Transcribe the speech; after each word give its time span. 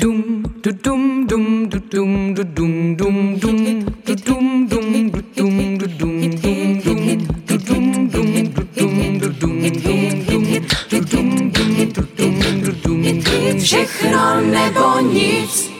Dum 0.00 0.42
du 0.62 0.72
dum 0.84 1.26
dum 1.26 1.68
du 1.68 1.78
dum 1.92 2.34
du 2.34 2.44
dum 2.44 2.96
dum 2.96 3.38
dum 3.40 3.84
du 4.06 4.14
dum 4.14 4.68
dum 4.68 5.10
du 5.10 5.22
dum 5.36 5.78
du 5.78 5.86
dum 5.98 6.30
dum 6.42 6.80
dum 6.80 7.26
du 7.46 7.58
dum 7.58 8.08
dum 8.08 8.52
du 8.52 8.68
dum 8.78 9.18
du 9.18 9.28
dum 9.40 9.58
dum 9.72 10.14
dum 10.26 10.44
du 10.90 11.00
dum 11.00 11.50
dum 11.50 11.92
du 11.92 12.02
dum 12.16 12.62
du 12.62 12.72
dum 12.82 13.20
dum 13.22 13.60
všechno 13.60 14.40
nebo 14.40 15.00
nic. 15.00 15.70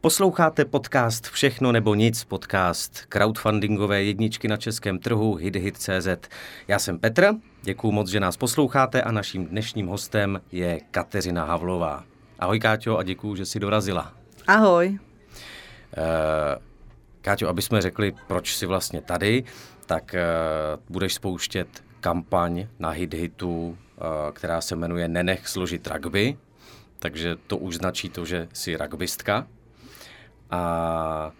Posloucháte 0.00 0.64
podcast 0.64 1.28
Všechno 1.30 1.72
nebo 1.72 1.94
nic, 1.94 2.24
podcast 2.24 3.04
crowdfundingové 3.08 4.02
jedničky 4.02 4.48
na 4.48 4.56
českém 4.56 4.98
trhu 4.98 5.34
HitHit.cz. 5.34 6.28
Já 6.68 6.78
jsem 6.78 6.98
Petr, 6.98 7.34
děkuji 7.62 7.92
moc, 7.92 8.08
že 8.08 8.20
nás 8.20 8.36
posloucháte 8.36 9.02
a 9.02 9.12
naším 9.12 9.46
dnešním 9.46 9.86
hostem 9.86 10.40
je 10.52 10.80
Kateřina 10.90 11.44
Havlová. 11.44 12.04
Ahoj 12.38 12.60
Káťo 12.60 12.98
a 12.98 13.02
děkuji, 13.02 13.36
že 13.36 13.46
jsi 13.46 13.60
dorazila. 13.60 14.14
Ahoj. 14.46 14.88
Uh, 14.88 16.62
Káťo, 17.20 17.48
aby 17.48 17.62
jsme 17.62 17.82
řekli, 17.82 18.14
proč 18.26 18.56
jsi 18.56 18.66
vlastně 18.66 19.00
tady, 19.00 19.44
tak 19.86 20.14
uh, 20.14 20.82
budeš 20.90 21.14
spouštět 21.14 21.84
kampaň 22.00 22.66
na 22.78 22.90
HitHitu, 22.90 23.68
uh, 23.68 23.76
která 24.32 24.60
se 24.60 24.76
jmenuje 24.76 25.08
Nenech 25.08 25.48
složit 25.48 25.86
rugby, 25.86 26.36
takže 26.98 27.36
to 27.46 27.56
už 27.56 27.76
značí 27.76 28.08
to, 28.08 28.24
že 28.24 28.48
jsi 28.52 28.76
rugbystka. 28.76 29.46
A 30.50 31.32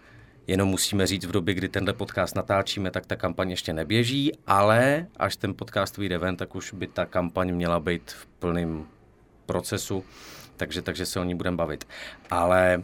jenom 0.47 0.69
musíme 0.69 1.07
říct 1.07 1.25
v 1.25 1.31
době, 1.31 1.53
kdy 1.53 1.69
tenhle 1.69 1.93
podcast 1.93 2.35
natáčíme, 2.35 2.91
tak 2.91 3.05
ta 3.05 3.15
kampaň 3.15 3.49
ještě 3.49 3.73
neběží, 3.73 4.31
ale 4.47 5.07
až 5.17 5.35
ten 5.35 5.53
podcast 5.53 5.97
vyjde 5.97 6.17
ven, 6.17 6.35
tak 6.35 6.55
už 6.55 6.73
by 6.73 6.87
ta 6.87 7.05
kampaň 7.05 7.51
měla 7.51 7.79
být 7.79 8.11
v 8.11 8.25
plném 8.25 8.85
procesu, 9.45 10.05
takže, 10.59 10.81
takže 10.81 11.05
se 11.05 11.19
o 11.19 11.23
ní 11.23 11.35
budeme 11.35 11.57
bavit. 11.57 11.87
Ale 12.31 12.83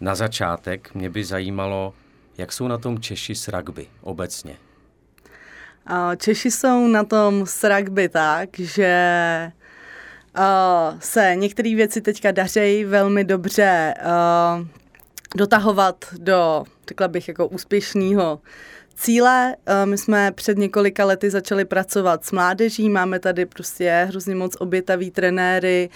na 0.00 0.14
začátek 0.14 0.94
mě 0.94 1.10
by 1.10 1.24
zajímalo, 1.24 1.94
jak 2.38 2.52
jsou 2.52 2.68
na 2.68 2.78
tom 2.78 3.00
Češi 3.00 3.34
s 3.34 3.48
rugby 3.48 3.86
obecně. 4.00 4.56
Češi 6.16 6.50
jsou 6.50 6.86
na 6.88 7.04
tom 7.04 7.46
s 7.46 7.68
rugby 7.68 8.08
tak, 8.08 8.48
že 8.58 9.52
se 10.98 11.32
některé 11.34 11.74
věci 11.74 12.00
teďka 12.00 12.30
dařejí 12.30 12.84
velmi 12.84 13.24
dobře. 13.24 13.94
Dotahovat 15.36 16.04
do, 16.18 16.64
řekla 16.88 17.08
bych, 17.08 17.28
jako 17.28 17.46
úspěšného 17.46 18.40
cíle. 18.94 19.56
My 19.84 19.98
jsme 19.98 20.32
před 20.32 20.58
několika 20.58 21.04
lety 21.04 21.30
začali 21.30 21.64
pracovat 21.64 22.24
s 22.24 22.32
mládeží, 22.32 22.88
máme 22.88 23.18
tady 23.18 23.46
prostě 23.46 24.06
hrozně 24.08 24.34
moc 24.34 24.56
obětavý 24.58 25.10
trenéry, 25.10 25.90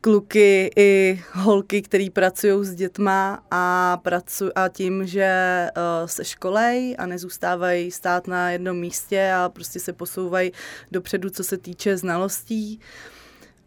kluky 0.00 0.70
i 0.76 1.20
holky, 1.32 1.82
který 1.82 2.10
pracují 2.10 2.64
s 2.64 2.74
dětma 2.74 3.42
a, 3.50 3.96
pracu, 4.02 4.50
a 4.54 4.68
tím, 4.68 5.06
že 5.06 5.66
uh, 5.76 6.06
se 6.06 6.24
školej 6.24 6.96
a 6.98 7.06
nezůstávají 7.06 7.90
stát 7.90 8.26
na 8.26 8.50
jednom 8.50 8.76
místě 8.76 9.32
a 9.36 9.48
prostě 9.48 9.80
se 9.80 9.92
posouvají 9.92 10.52
dopředu, 10.92 11.30
co 11.30 11.44
se 11.44 11.58
týče 11.58 11.96
znalostí, 11.96 12.80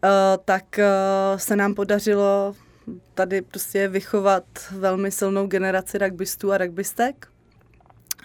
uh, 0.04 0.10
tak 0.44 0.64
uh, 0.78 1.38
se 1.38 1.56
nám 1.56 1.74
podařilo 1.74 2.54
tady 3.14 3.42
prostě 3.42 3.88
vychovat 3.88 4.44
velmi 4.70 5.10
silnou 5.10 5.46
generaci 5.46 5.98
rugbystů 5.98 6.52
a 6.52 6.58
rugbystek. 6.58 7.31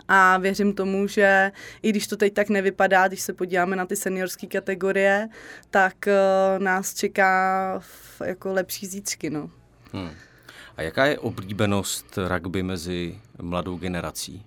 A 0.08 0.38
věřím 0.38 0.74
tomu, 0.74 1.08
že 1.08 1.52
i 1.82 1.90
když 1.90 2.08
to 2.08 2.18
teď 2.18 2.34
tak 2.34 2.50
nevypadá, 2.50 3.08
když 3.08 3.22
se 3.22 3.34
podíváme 3.34 3.76
na 3.76 3.86
ty 3.86 3.96
seniorské 3.96 4.48
kategorie, 4.48 5.30
tak 5.70 5.96
uh, 6.08 6.64
nás 6.64 6.94
čeká 6.94 7.82
jako 8.26 8.54
lepší 8.54 8.88
zítřky. 8.88 9.30
No. 9.30 9.50
Hmm. 9.94 10.10
A 10.78 10.82
jaká 10.82 11.06
je 11.06 11.20
oblíbenost 11.20 12.18
rugby 12.28 12.64
mezi 12.64 13.20
mladou 13.42 13.78
generací? 13.78 14.46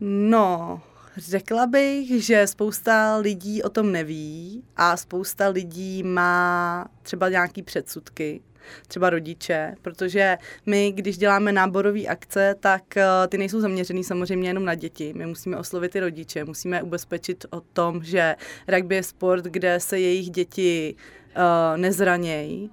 No, 0.00 0.82
Řekla 1.18 1.66
bych, 1.66 2.24
že 2.24 2.46
spousta 2.46 3.16
lidí 3.16 3.62
o 3.62 3.68
tom 3.68 3.92
neví 3.92 4.64
a 4.76 4.96
spousta 4.96 5.48
lidí 5.48 6.02
má 6.02 6.88
třeba 7.02 7.28
nějaký 7.28 7.62
předsudky 7.62 8.40
třeba 8.88 9.10
rodiče, 9.10 9.74
protože 9.82 10.38
my, 10.66 10.92
když 10.92 11.18
děláme 11.18 11.52
náborové 11.52 12.02
akce, 12.06 12.54
tak 12.60 12.96
eh, 12.96 13.04
ty 13.28 13.38
nejsou 13.38 13.60
zaměřený 13.60 14.04
samozřejmě 14.04 14.48
jenom 14.48 14.64
na 14.64 14.74
děti. 14.74 15.12
My 15.16 15.26
musíme 15.26 15.56
oslovit 15.56 15.96
i 15.96 16.00
rodiče, 16.00 16.44
musíme 16.44 16.82
ubezpečit 16.82 17.46
o 17.50 17.60
tom, 17.60 18.04
že 18.04 18.36
rugby 18.68 18.94
je 18.94 19.02
sport, 19.02 19.44
kde 19.44 19.80
se 19.80 20.00
jejich 20.00 20.30
děti 20.30 20.94
uh, 21.36 21.80
nezranějí, 21.80 22.70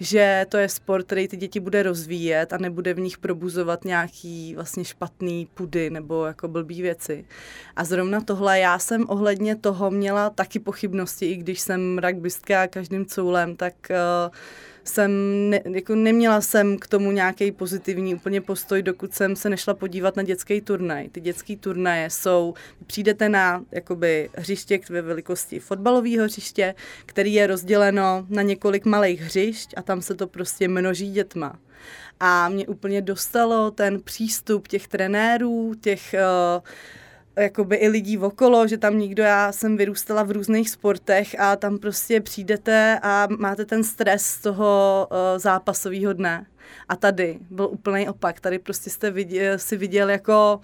že 0.00 0.46
to 0.48 0.56
je 0.56 0.68
sport, 0.68 1.06
který 1.06 1.28
ty 1.28 1.36
děti 1.36 1.60
bude 1.60 1.82
rozvíjet 1.82 2.52
a 2.52 2.58
nebude 2.58 2.94
v 2.94 2.98
nich 2.98 3.18
probuzovat 3.18 3.84
nějaký 3.84 4.54
vlastně 4.54 4.84
špatný 4.84 5.48
pudy 5.54 5.90
nebo 5.90 6.24
jako 6.24 6.48
blbý 6.48 6.82
věci. 6.82 7.24
A 7.76 7.84
zrovna 7.84 8.20
tohle 8.20 8.58
já 8.58 8.78
jsem 8.78 9.04
ohledně 9.08 9.56
toho 9.56 9.90
měla 9.90 10.30
taky 10.30 10.58
pochybnosti, 10.58 11.26
i 11.26 11.36
když 11.36 11.60
jsem 11.60 11.98
rugbystka 11.98 12.66
každým 12.66 13.06
coulem, 13.06 13.56
tak 13.56 13.74
uh, 13.90 14.34
jsem, 14.88 15.10
ne, 15.50 15.60
jako 15.64 15.94
neměla 15.94 16.40
jsem 16.40 16.78
k 16.78 16.86
tomu 16.86 17.12
nějaký 17.12 17.52
pozitivní 17.52 18.14
úplně 18.14 18.40
postoj, 18.40 18.82
dokud 18.82 19.14
jsem 19.14 19.36
se 19.36 19.50
nešla 19.50 19.74
podívat 19.74 20.16
na 20.16 20.22
dětský 20.22 20.60
turnaj. 20.60 21.08
Ty 21.08 21.20
dětské 21.20 21.56
turnaje 21.56 22.10
jsou, 22.10 22.54
přijdete 22.86 23.28
na 23.28 23.64
jakoby 23.72 24.30
hřiště 24.34 24.80
ve 24.90 25.02
velikosti 25.02 25.60
fotbalového 25.60 26.24
hřiště, 26.24 26.74
který 27.06 27.34
je 27.34 27.46
rozděleno 27.46 28.26
na 28.28 28.42
několik 28.42 28.84
malých 28.84 29.20
hřišť 29.20 29.74
a 29.76 29.82
tam 29.82 30.02
se 30.02 30.14
to 30.14 30.26
prostě 30.26 30.68
množí 30.68 31.10
dětma. 31.10 31.58
A 32.20 32.48
mě 32.48 32.66
úplně 32.66 33.02
dostalo 33.02 33.70
ten 33.70 34.00
přístup 34.02 34.68
těch 34.68 34.88
trenérů, 34.88 35.74
těch 35.80 36.14
uh, 36.14 36.62
jakoby 37.38 37.76
i 37.76 37.88
lidí 37.88 38.18
okolo, 38.18 38.66
že 38.66 38.78
tam 38.78 38.98
nikdo, 38.98 39.22
já 39.22 39.52
jsem 39.52 39.76
vyrůstala 39.76 40.22
v 40.22 40.30
různých 40.30 40.70
sportech 40.70 41.40
a 41.40 41.56
tam 41.56 41.78
prostě 41.78 42.20
přijdete 42.20 42.98
a 43.02 43.28
máte 43.38 43.64
ten 43.64 43.84
stres 43.84 44.22
z 44.22 44.38
toho 44.40 45.08
uh, 45.10 45.38
zápasového 45.38 46.12
dne. 46.12 46.46
A 46.88 46.96
tady 46.96 47.38
byl 47.50 47.68
úplný 47.70 48.08
opak. 48.08 48.40
Tady 48.40 48.58
prostě 48.58 48.90
jste 48.90 49.10
viděl, 49.10 49.58
si 49.58 49.76
viděl 49.76 50.10
jako 50.10 50.60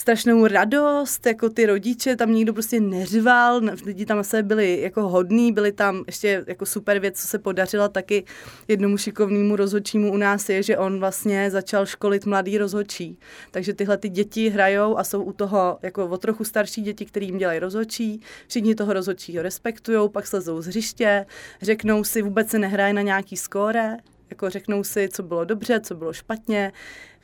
strašnou 0.00 0.46
radost, 0.46 1.26
jako 1.26 1.48
ty 1.48 1.66
rodiče, 1.66 2.16
tam 2.16 2.34
nikdo 2.34 2.52
prostě 2.52 2.80
neřval, 2.80 3.60
lidi 3.84 4.06
tam 4.06 4.24
se 4.24 4.42
byli 4.42 4.80
jako 4.80 5.08
hodní, 5.08 5.52
byli 5.52 5.72
tam 5.72 6.04
ještě 6.06 6.44
jako 6.46 6.66
super 6.66 6.98
věc, 6.98 7.20
co 7.20 7.28
se 7.28 7.38
podařila 7.38 7.88
taky 7.88 8.24
jednomu 8.68 8.96
šikovnému 8.96 9.56
rozhodčímu 9.56 10.12
u 10.12 10.16
nás 10.16 10.48
je, 10.48 10.62
že 10.62 10.78
on 10.78 11.00
vlastně 11.00 11.50
začal 11.50 11.86
školit 11.86 12.26
mladý 12.26 12.58
rozhodčí. 12.58 13.18
Takže 13.50 13.72
tyhle 13.72 13.96
ty 13.96 14.08
děti 14.08 14.48
hrajou 14.48 14.98
a 14.98 15.04
jsou 15.04 15.22
u 15.22 15.32
toho 15.32 15.78
jako 15.82 16.06
o 16.06 16.18
trochu 16.18 16.44
starší 16.44 16.82
děti, 16.82 17.04
který 17.04 17.26
jim 17.26 17.38
dělají 17.38 17.58
rozhodčí, 17.58 18.20
všichni 18.48 18.74
toho 18.74 18.92
rozhodčího 18.92 19.42
respektují, 19.42 20.10
pak 20.10 20.26
slezou 20.26 20.62
z 20.62 20.66
hřiště, 20.66 21.26
řeknou 21.62 22.04
si, 22.04 22.22
vůbec 22.22 22.48
se 22.50 22.58
nehraje 22.58 22.92
na 22.92 23.02
nějaký 23.02 23.36
skóre, 23.36 23.96
jako 24.30 24.50
řeknou 24.50 24.84
si, 24.84 25.08
co 25.08 25.22
bylo 25.22 25.44
dobře, 25.44 25.80
co 25.80 25.94
bylo 25.94 26.12
špatně. 26.12 26.72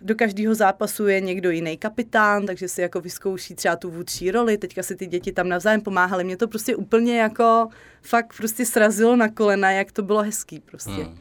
Do 0.01 0.15
každého 0.15 0.55
zápasu 0.55 1.07
je 1.07 1.21
někdo 1.21 1.51
jiný 1.51 1.77
kapitán, 1.77 2.47
takže 2.47 2.69
si 2.69 2.81
jako 2.81 3.01
vyzkouší 3.01 3.55
třeba 3.55 3.77
tu 3.77 3.91
vůdčí 3.91 4.31
roli. 4.31 4.59
Teďka 4.59 4.83
si 4.83 4.97
ty 4.97 5.07
děti 5.07 5.33
tam 5.33 5.49
navzájem 5.49 5.81
pomáhaly. 5.81 6.25
Mě 6.25 6.37
to 6.37 6.49
prostě 6.49 6.77
úplně 6.77 7.21
jako 7.21 7.69
fakt 8.03 8.37
prostě 8.37 8.67
srazilo 8.67 9.17
na 9.17 9.29
kolena, 9.29 9.71
jak 9.71 9.93
to 9.93 10.03
bylo 10.03 10.23
hezký 10.23 10.61
prostě. 10.61 10.91
Hmm. 10.91 11.19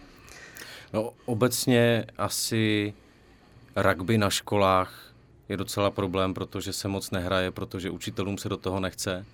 No 0.93 1.11
obecně 1.25 2.05
asi 2.17 2.93
rugby 3.75 4.17
na 4.17 4.29
školách 4.29 5.13
je 5.49 5.57
docela 5.57 5.91
problém, 5.91 6.33
protože 6.33 6.73
se 6.73 6.87
moc 6.87 7.11
nehraje, 7.11 7.51
protože 7.51 7.89
učitelům 7.89 8.37
se 8.37 8.49
do 8.49 8.57
toho 8.57 8.79
nechce. 8.79 9.25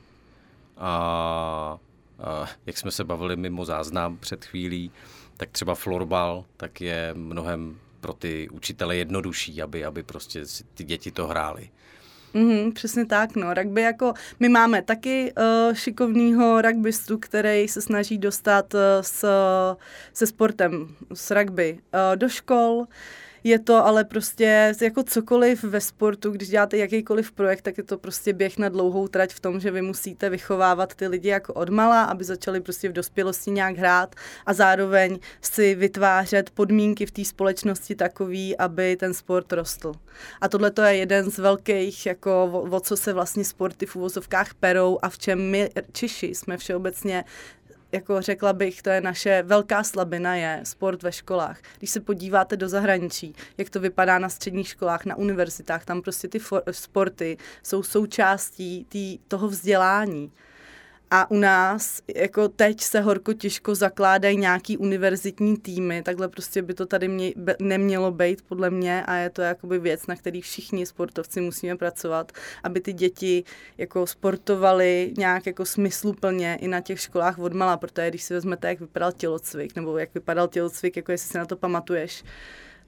A, 0.78 1.78
a 2.20 2.48
jak 2.66 2.78
jsme 2.78 2.92
se 2.92 3.04
bavili 3.04 3.36
mimo 3.36 3.66
záznam 3.66 4.18
před 4.18 4.46
chvílí, 4.46 4.92
tak 5.38 5.50
třeba 5.50 5.76
florbal 5.76 6.46
tak 6.58 6.82
je 6.82 7.14
mnohem 7.14 7.80
pro 8.00 8.14
ty 8.14 8.50
učitele 8.50 8.96
jednodušší, 8.96 9.62
aby, 9.62 9.86
aby 9.86 10.04
prostě 10.04 10.46
si 10.46 10.64
ty 10.74 10.84
děti 10.84 11.12
to 11.12 11.28
hrály. 11.28 11.70
Mm, 12.34 12.72
přesně 12.72 13.06
tak, 13.06 13.36
no. 13.36 13.54
Rugby 13.54 13.82
jako, 13.82 14.14
my 14.40 14.50
máme 14.50 14.82
taky 14.82 15.34
uh, 15.38 15.74
šikovného 15.74 16.62
rugbystu, 16.62 17.18
který 17.18 17.68
se 17.68 17.82
snaží 17.82 18.18
dostat 18.18 18.74
uh, 18.74 18.80
s, 19.02 19.26
se 20.14 20.28
sportem, 20.28 20.96
s 21.14 21.32
rugby 21.32 21.74
uh, 21.74 22.16
do 22.16 22.30
škol. 22.30 22.78
Uh, 22.78 22.86
je 23.44 23.60
to 23.60 23.86
ale 23.86 24.04
prostě 24.04 24.74
jako 24.82 25.04
cokoliv 25.04 25.64
ve 25.64 25.82
sportu, 25.82 26.32
když 26.32 26.50
děláte 26.50 26.78
jakýkoliv 26.78 27.32
projekt, 27.32 27.62
tak 27.62 27.78
je 27.78 27.84
to 27.84 27.98
prostě 27.98 28.34
běh 28.34 28.58
na 28.58 28.70
dlouhou 28.70 29.08
trať 29.08 29.34
v 29.34 29.40
tom, 29.40 29.60
že 29.60 29.72
vy 29.72 29.82
musíte 29.82 30.30
vychovávat 30.30 30.96
ty 30.96 31.08
lidi 31.08 31.30
jako 31.30 31.54
odmala, 31.54 32.04
aby 32.04 32.24
začali 32.24 32.62
prostě 32.62 32.90
v 32.90 32.94
dospělosti 32.94 33.52
nějak 33.52 33.78
hrát 33.78 34.16
a 34.46 34.54
zároveň 34.54 35.20
si 35.42 35.76
vytvářet 35.76 36.50
podmínky 36.50 37.06
v 37.06 37.12
té 37.12 37.26
společnosti 37.26 37.96
takový, 37.96 38.58
aby 38.58 38.96
ten 38.96 39.14
sport 39.14 39.54
rostl. 39.54 39.94
A 40.42 40.48
tohle 40.48 40.72
to 40.72 40.82
je 40.82 40.96
jeden 40.96 41.32
z 41.32 41.38
velkých, 41.38 42.06
jako 42.06 42.44
o, 42.44 42.62
o 42.78 42.80
co 42.80 42.98
se 42.98 43.14
vlastně 43.14 43.46
sporty 43.46 43.86
v 43.86 43.96
uvozovkách 43.96 44.54
perou 44.54 45.00
a 45.02 45.10
v 45.10 45.18
čem 45.18 45.52
my 45.52 45.70
Češi 45.92 46.28
jsme 46.28 46.58
všeobecně 46.58 47.24
jako 47.92 48.22
řekla 48.22 48.54
bych, 48.54 48.82
to 48.82 48.90
je 48.90 49.02
naše 49.02 49.44
velká 49.44 49.84
slabina, 49.84 50.36
je 50.36 50.62
sport 50.64 51.04
ve 51.04 51.12
školách. 51.12 51.60
Když 51.78 51.90
se 51.90 52.00
podíváte 52.00 52.58
do 52.58 52.70
zahraničí, 52.70 53.36
jak 53.58 53.70
to 53.70 53.80
vypadá 53.80 54.20
na 54.20 54.30
středních 54.30 54.68
školách, 54.68 55.06
na 55.06 55.16
univerzitách, 55.16 55.86
tam 55.86 56.02
prostě 56.02 56.28
ty 56.28 56.40
for, 56.40 56.64
sporty 56.72 57.38
jsou 57.64 57.84
součástí 57.84 58.86
tý, 58.90 59.20
toho 59.28 59.48
vzdělání. 59.48 60.32
A 61.14 61.32
u 61.32 61.36
nás, 61.36 62.02
jako 62.16 62.48
teď 62.48 62.82
se 62.82 63.02
horko 63.02 63.34
těžko 63.34 63.76
zakládají 63.76 64.38
nějaký 64.38 64.78
univerzitní 64.78 65.58
týmy, 65.58 66.04
takhle 66.04 66.30
prostě 66.30 66.62
by 66.62 66.74
to 66.74 66.86
tady 66.86 67.08
mě, 67.08 67.32
be, 67.36 67.56
nemělo 67.62 68.12
být 68.12 68.42
podle 68.42 68.70
mě. 68.70 69.04
A 69.06 69.16
je 69.16 69.30
to 69.30 69.42
jakoby 69.42 69.80
věc, 69.80 70.08
na 70.08 70.16
který 70.16 70.42
všichni 70.42 70.86
sportovci 70.86 71.42
musíme 71.42 71.78
pracovat, 71.78 72.32
aby 72.64 72.80
ty 72.82 72.94
děti 72.94 73.44
jako 73.78 74.08
sportovali 74.08 75.14
nějak 75.18 75.46
jako 75.46 75.66
smysluplně 75.66 76.58
i 76.62 76.68
na 76.68 76.82
těch 76.82 77.00
školách 77.02 77.40
odmala, 77.40 77.78
protože 77.78 78.10
když 78.10 78.24
si 78.24 78.34
vezmete, 78.34 78.68
jak 78.68 78.80
vypadal 78.80 79.12
tělocvik, 79.12 79.76
nebo 79.76 79.98
jak 79.98 80.14
vypadal 80.14 80.48
tělocvik, 80.48 80.96
jako 80.96 81.12
jestli 81.12 81.30
si 81.32 81.38
na 81.38 81.46
to 81.46 81.56
pamatuješ, 81.56 82.24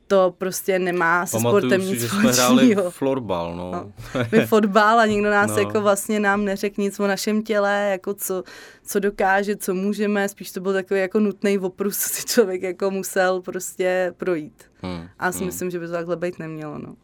to 0.07 0.35
prostě 0.37 0.79
nemá 0.79 1.25
se 1.25 1.37
Pamatuju 1.37 1.61
sportem 1.61 1.81
si, 1.81 1.87
nic 1.87 2.01
že 2.01 2.09
jsme 2.09 2.31
hráli 2.31 2.35
společného. 2.35 2.91
florbal, 2.91 3.55
no. 3.55 3.71
No. 3.71 3.91
My 4.31 4.47
fotbal 4.47 4.99
a 4.99 5.05
nikdo 5.05 5.29
nás 5.29 5.51
no. 5.51 5.57
jako 5.57 5.81
vlastně 5.81 6.19
nám 6.19 6.45
neřekl 6.45 6.81
nic 6.81 6.99
o 6.99 7.07
našem 7.07 7.43
těle, 7.43 7.87
jako 7.91 8.13
co, 8.13 8.43
co 8.85 8.99
dokáže, 8.99 9.55
co 9.55 9.73
můžeme, 9.73 10.29
spíš 10.29 10.51
to 10.51 10.59
byl 10.59 10.73
takový 10.73 10.99
jako 10.99 11.19
nutný 11.19 11.59
oprus, 11.59 11.97
co 11.97 12.09
si 12.09 12.27
člověk 12.27 12.61
jako 12.61 12.91
musel 12.91 13.41
prostě 13.41 14.13
projít. 14.17 14.63
Hmm. 14.81 15.07
A 15.19 15.25
já 15.25 15.31
si 15.31 15.37
hmm. 15.37 15.47
myslím, 15.47 15.71
že 15.71 15.79
by 15.79 15.85
to 15.85 15.91
takhle 15.91 16.15
být 16.15 16.39
nemělo, 16.39 16.77
no. 16.77 16.95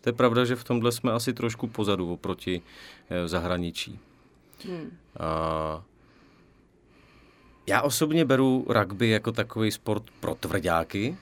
To 0.00 0.08
je 0.08 0.12
pravda, 0.12 0.44
že 0.44 0.56
v 0.56 0.64
tomhle 0.64 0.92
jsme 0.92 1.12
asi 1.12 1.32
trošku 1.32 1.66
pozadu 1.66 2.12
oproti 2.12 2.62
eh, 3.10 3.28
zahraničí. 3.28 3.98
Hmm. 4.68 4.96
A 5.20 5.82
já 7.66 7.82
osobně 7.82 8.24
beru 8.24 8.66
rugby 8.68 9.08
jako 9.08 9.32
takový 9.32 9.70
sport 9.70 10.02
pro 10.20 10.34
tvrdáky, 10.34 11.16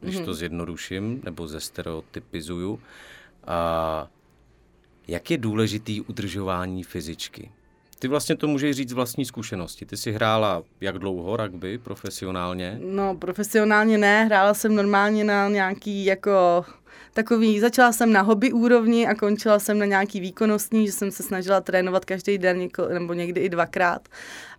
když 0.00 0.20
to 0.20 0.34
zjednoduším 0.34 1.20
nebo 1.24 1.48
zestereotypizuju. 1.48 2.80
A 3.46 4.08
jak 5.08 5.30
je 5.30 5.38
důležitý 5.38 6.00
udržování 6.00 6.82
fyzičky? 6.82 7.50
Ty 7.98 8.08
vlastně 8.08 8.36
to 8.36 8.46
můžeš 8.48 8.76
říct 8.76 8.88
z 8.88 8.92
vlastní 8.92 9.24
zkušenosti. 9.24 9.86
Ty 9.86 9.96
jsi 9.96 10.12
hrála 10.12 10.62
jak 10.80 10.98
dlouho 10.98 11.36
rugby 11.36 11.78
profesionálně? 11.78 12.78
No, 12.82 13.14
profesionálně 13.14 13.98
ne, 13.98 14.24
hrála 14.24 14.54
jsem 14.54 14.74
normálně 14.74 15.24
na 15.24 15.48
nějaký 15.48 16.04
jako 16.04 16.64
takový, 17.12 17.60
začala 17.60 17.92
jsem 17.92 18.12
na 18.12 18.20
hobby 18.20 18.52
úrovni 18.52 19.06
a 19.06 19.14
končila 19.14 19.58
jsem 19.58 19.78
na 19.78 19.86
nějaký 19.86 20.20
výkonnostní, 20.20 20.86
že 20.86 20.92
jsem 20.92 21.10
se 21.10 21.22
snažila 21.22 21.60
trénovat 21.60 22.04
každý 22.04 22.38
den 22.38 22.58
něko, 22.58 22.88
nebo 22.88 23.12
někdy 23.12 23.40
i 23.40 23.48
dvakrát. 23.48 24.08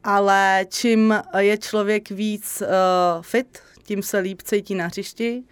Ale 0.03 0.65
čím 0.69 1.13
je 1.37 1.57
člověk 1.57 2.09
víc 2.09 2.61
uh, 2.61 3.21
fit, 3.21 3.59
tím 3.87 4.03
se 4.03 4.17
líp 4.17 4.41
cítí 4.41 4.75
na 4.75 4.85
hřišti, 4.85 5.43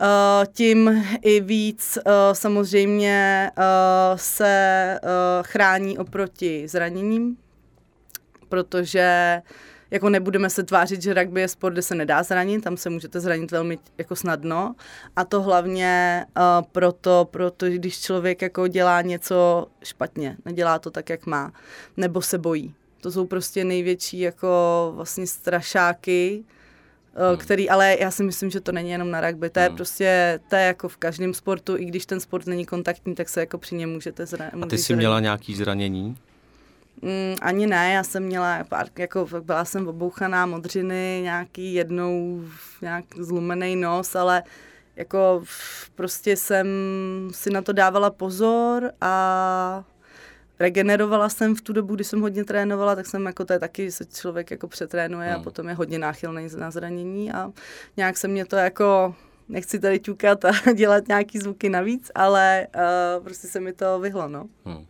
Uh, 0.00 0.46
tím 0.52 1.04
i 1.22 1.40
víc 1.40 1.98
uh, 2.06 2.12
samozřejmě 2.32 3.50
uh, 3.58 3.64
se 4.16 4.98
chrání 5.42 5.98
oproti 5.98 6.68
zraněním, 6.68 7.36
protože 8.48 9.42
jako 9.90 10.08
nebudeme 10.08 10.50
se 10.50 10.62
tvářit, 10.62 11.02
že 11.02 11.14
rugby 11.14 11.40
je 11.40 11.48
sport, 11.48 11.72
kde 11.72 11.82
se 11.82 11.94
nedá 11.94 12.22
zranit, 12.22 12.64
tam 12.64 12.76
se 12.76 12.90
můžete 12.90 13.20
zranit 13.20 13.50
velmi 13.50 13.78
jako 13.98 14.16
snadno 14.16 14.74
a 15.16 15.24
to 15.24 15.42
hlavně 15.42 16.24
proto, 16.72 17.28
proto, 17.30 17.66
když 17.66 18.00
člověk 18.00 18.42
jako 18.42 18.68
dělá 18.68 19.02
něco 19.02 19.66
špatně, 19.84 20.36
nedělá 20.44 20.78
to 20.78 20.90
tak, 20.90 21.10
jak 21.10 21.26
má, 21.26 21.52
nebo 21.96 22.22
se 22.22 22.38
bojí. 22.38 22.74
To 23.00 23.12
jsou 23.12 23.26
prostě 23.26 23.64
největší 23.64 24.20
jako 24.20 24.92
vlastně 24.94 25.26
strašáky, 25.26 26.44
hmm. 27.16 27.36
který, 27.36 27.70
ale 27.70 27.96
já 28.00 28.10
si 28.10 28.22
myslím, 28.22 28.50
že 28.50 28.60
to 28.60 28.72
není 28.72 28.90
jenom 28.90 29.10
na 29.10 29.20
rugby, 29.20 29.50
to 29.50 29.60
je 29.60 29.66
Hmm. 29.66 29.76
prostě, 29.76 30.40
to 30.48 30.56
je 30.56 30.62
jako 30.62 30.88
v 30.88 30.96
každém 30.96 31.34
sportu, 31.34 31.76
i 31.76 31.84
když 31.84 32.06
ten 32.06 32.20
sport 32.20 32.46
není 32.46 32.66
kontaktní, 32.66 33.14
tak 33.14 33.28
se 33.28 33.40
jako 33.40 33.58
při 33.58 33.74
něm 33.74 33.90
můžete 33.92 34.26
zranit. 34.26 34.62
A 34.62 34.66
ty 34.66 34.78
jsi 34.78 34.96
měla 34.96 35.20
nějaký 35.20 35.54
zranění? 35.54 36.16
Mm, 37.02 37.34
ani 37.42 37.66
ne, 37.66 37.92
já 37.92 38.02
jsem 38.02 38.22
měla 38.22 38.64
pár, 38.64 38.86
jako 38.98 39.26
byla 39.40 39.64
jsem 39.64 39.88
obouchaná 39.88 40.46
modřiny, 40.46 41.20
nějaký 41.22 41.74
jednou 41.74 42.42
nějak 42.82 43.04
zlumený 43.18 43.76
nos, 43.76 44.16
ale 44.16 44.42
jako 44.96 45.42
prostě 45.94 46.36
jsem 46.36 46.66
si 47.30 47.50
na 47.50 47.62
to 47.62 47.72
dávala 47.72 48.10
pozor 48.10 48.90
a 49.00 49.84
regenerovala 50.58 51.28
jsem 51.28 51.54
v 51.54 51.60
tu 51.60 51.72
dobu, 51.72 51.94
kdy 51.94 52.04
jsem 52.04 52.20
hodně 52.20 52.44
trénovala, 52.44 52.94
tak 52.96 53.06
jsem 53.06 53.26
jako 53.26 53.44
to 53.44 53.52
je 53.52 53.58
taky, 53.58 53.92
se 53.92 54.04
člověk 54.04 54.50
jako 54.50 54.68
přetrénuje 54.68 55.30
a 55.30 55.34
Hmm. 55.34 55.44
potom 55.44 55.68
je 55.68 55.74
hodně 55.74 55.98
náchylný 55.98 56.48
na 56.56 56.70
zranění 56.70 57.32
a 57.32 57.52
nějak 57.96 58.16
se 58.16 58.28
mě 58.28 58.44
to 58.44 58.56
jako 58.56 59.14
nechci 59.48 59.78
tady 59.78 59.98
ťukat 60.00 60.44
a 60.44 60.52
dělat 60.74 61.08
nějaký 61.08 61.38
zvuky 61.38 61.68
navíc, 61.68 62.10
ale 62.14 62.66
uh, 63.18 63.24
prostě 63.24 63.48
se 63.48 63.60
mi 63.60 63.72
to 63.72 64.00
vyhlo, 64.00 64.28
no. 64.28 64.44
Hmm. 64.64 64.86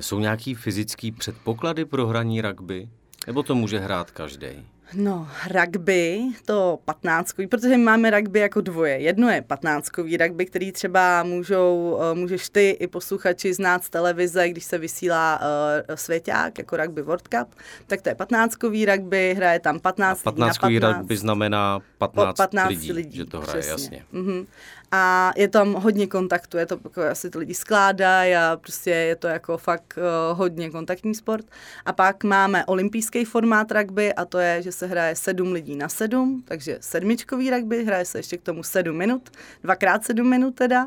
Jsou 0.00 0.18
nějaký 0.18 0.54
fyzický 0.54 1.12
předpoklady 1.12 1.84
pro 1.84 2.06
hraní 2.06 2.40
rugby? 2.40 2.88
Nebo 3.26 3.42
to 3.42 3.54
může 3.54 3.78
hrát 3.78 4.10
každý? 4.10 4.46
No, 4.94 5.28
rugby, 5.50 6.20
to 6.44 6.78
patnáckový, 6.84 7.46
protože 7.46 7.68
my 7.68 7.76
máme 7.84 8.10
rugby 8.10 8.40
jako 8.40 8.60
dvoje. 8.60 8.98
Jedno 8.98 9.28
je 9.30 9.42
patnáckový 9.42 10.16
rugby, 10.16 10.46
který 10.46 10.72
třeba 10.72 11.22
můžou, 11.22 11.98
eh, 12.00 12.14
můžeš 12.14 12.48
ty 12.48 12.70
i 12.70 12.86
posluchači 12.86 13.54
znát 13.54 13.84
z 13.84 13.90
televize, 13.90 14.48
když 14.48 14.64
se 14.64 14.78
vysílá 14.78 15.40
uh, 15.88 15.94
svěťák, 15.94 16.58
jako 16.58 16.76
rugby 16.76 17.02
World 17.02 17.28
Cup, 17.28 17.54
tak 17.86 18.02
to 18.02 18.08
je 18.08 18.14
patnáckový 18.14 18.86
rugby, 18.86 19.34
hraje 19.36 19.60
tam 19.60 19.80
15 19.80 20.26
A 20.26 20.30
lidí 20.30 20.40
na 20.40 20.46
15 20.46 20.58
15. 20.58 20.96
rugby 20.98 21.16
znamená 21.16 21.80
Po 21.98 22.08
15, 22.08 22.36
15 22.36 22.68
lidí, 22.68 22.92
lidí, 22.92 23.16
že 23.16 23.24
to 23.24 23.40
hraje, 23.40 23.60
přesně. 23.60 23.72
jasně. 23.72 24.04
Mhm. 24.12 24.46
A 24.96 25.32
je 25.36 25.48
tam 25.48 25.72
hodně 25.72 26.06
kontaktu, 26.06 26.56
je 26.56 26.66
to 26.66 26.80
jako 26.84 27.02
asi 27.02 27.30
ty 27.30 27.38
lidi 27.38 27.54
skládají 27.54 28.34
a 28.34 28.56
prostě 28.60 28.90
je 28.90 29.16
to 29.16 29.26
jako 29.26 29.58
fakt 29.58 29.98
uh, 29.98 30.38
hodně 30.38 30.70
kontaktní 30.70 31.14
sport. 31.14 31.46
A 31.86 31.92
pak 31.92 32.24
máme 32.24 32.64
olympijský 32.64 33.24
formát 33.24 33.72
rugby 33.72 34.14
a 34.14 34.24
to 34.24 34.38
je, 34.38 34.62
že 34.62 34.72
se 34.72 34.86
hraje 34.86 35.16
sedm 35.16 35.52
lidí 35.52 35.76
na 35.76 35.88
sedm, 35.88 36.42
takže 36.44 36.78
sedmičkový 36.80 37.50
rugby, 37.50 37.84
hraje 37.84 38.04
se 38.04 38.18
ještě 38.18 38.36
k 38.36 38.42
tomu 38.42 38.62
sedm 38.62 38.96
minut, 38.96 39.30
dvakrát 39.62 40.04
sedm 40.04 40.30
minut 40.30 40.54
teda. 40.54 40.86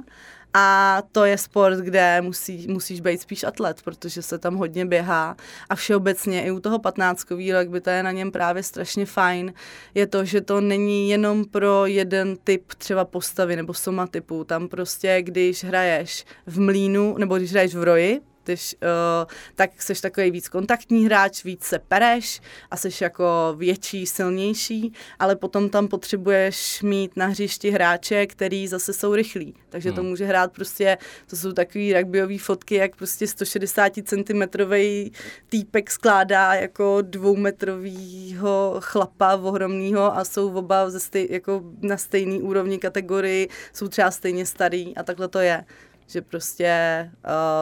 A 0.54 1.02
to 1.12 1.26
je 1.26 1.38
sport, 1.38 1.78
kde 1.80 2.22
musí, 2.22 2.68
musíš 2.68 3.02
být 3.02 3.22
spíš 3.22 3.44
atlet, 3.44 3.82
protože 3.82 4.22
se 4.22 4.38
tam 4.38 4.56
hodně 4.56 4.86
běhá. 4.86 5.36
A 5.70 5.76
všeobecně 5.76 6.46
i 6.46 6.52
u 6.52 6.60
toho 6.60 6.80
15 6.80 7.32
rugby, 7.32 7.82
to 7.82 7.90
je 7.90 8.04
na 8.04 8.12
něm 8.12 8.32
právě 8.32 8.64
strašně 8.64 9.06
fajn, 9.06 9.54
je 9.96 10.08
to, 10.08 10.26
že 10.26 10.42
to 10.42 10.62
není 10.62 11.10
jenom 11.10 11.46
pro 11.46 11.86
jeden 11.86 12.38
typ 12.44 12.74
třeba 12.74 13.06
postavy 13.06 13.56
nebo 13.56 13.74
somatypu. 13.74 14.44
Tam 14.44 14.68
prostě, 14.68 15.22
když 15.22 15.64
hraješ 15.64 16.26
v 16.46 16.60
mlínu, 16.60 17.16
nebo 17.18 17.38
když 17.38 17.52
hraješ 17.52 17.76
v 17.76 17.84
roji, 17.84 18.22
když, 18.48 18.76
uh, 18.82 19.32
tak 19.56 19.82
jsi 19.82 20.02
takový 20.02 20.32
víc 20.32 20.50
kontaktní 20.50 21.06
hráč, 21.06 21.44
víc 21.44 21.64
se 21.64 21.80
pereš 21.80 22.42
a 22.72 22.78
jsi 22.78 22.90
jako 23.02 23.56
větší, 23.58 24.06
silnější, 24.06 24.94
ale 25.20 25.36
potom 25.36 25.70
tam 25.70 25.88
potřebuješ 25.88 26.82
mít 26.82 27.12
na 27.16 27.26
hřišti 27.26 27.72
hráče, 27.72 28.28
který 28.28 28.68
zase 28.68 28.94
jsou 28.94 29.16
rychlí. 29.16 29.56
Takže 29.70 29.92
to 29.92 30.02
Hmm. 30.02 30.10
může 30.10 30.26
hrát 30.26 30.52
prostě, 30.52 30.98
to 31.30 31.36
jsou 31.36 31.52
takový 31.52 31.94
rugbyové 31.94 32.38
fotky, 32.38 32.76
jak 32.76 32.96
prostě 32.96 33.28
160 33.28 33.94
cm 34.04 34.42
týpek 35.50 35.92
skládá 35.92 36.54
jako 36.54 36.98
dvoumetrovýho 37.02 38.76
chlapa 38.80 39.36
ohromného 39.36 40.18
a 40.18 40.26
jsou 40.26 40.54
oba 40.54 40.90
ze 40.90 41.00
stej, 41.00 41.28
jako 41.32 41.62
na 41.82 41.98
stejný 41.98 42.42
úrovni 42.42 42.78
kategorii, 42.78 43.50
jsou 43.74 43.88
třeba 43.88 44.12
stejně 44.12 44.46
starý 44.46 44.98
a 44.98 45.04
takhle 45.04 45.28
to 45.28 45.40
je 45.40 45.66
že 46.08 46.22
prostě 46.22 46.72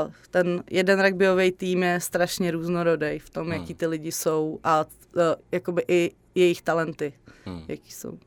uh, 0.06 0.14
ten 0.32 0.64
jeden 0.72 1.02
rugbyový 1.06 1.52
tým 1.52 1.84
je 1.84 2.00
strašně 2.00 2.52
různorodý 2.52 3.20
v 3.20 3.30
tom, 3.30 3.44
Hmm. 3.48 3.54
jaký 3.62 3.74
ty 3.74 3.88
lidi 3.88 4.12
jsou 4.12 4.60
a 4.64 4.86
uh, 5.16 5.22
jakoby 5.52 5.84
i 5.88 6.12
jejich 6.36 6.62
talenty, 6.62 7.14
Hmm. 7.46 7.64
jaký 7.68 7.92
jsou. 7.92 8.20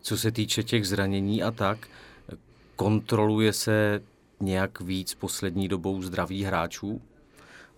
Co 0.00 0.16
se 0.16 0.30
týče 0.32 0.62
těch 0.62 0.88
zranění 0.88 1.42
a 1.42 1.50
tak, 1.50 1.88
kontroluje 2.76 3.52
se 3.52 4.02
nějak 4.40 4.80
víc 4.80 5.14
poslední 5.14 5.68
dobou 5.68 6.02
zdraví 6.02 6.44
hráčů? 6.44 7.02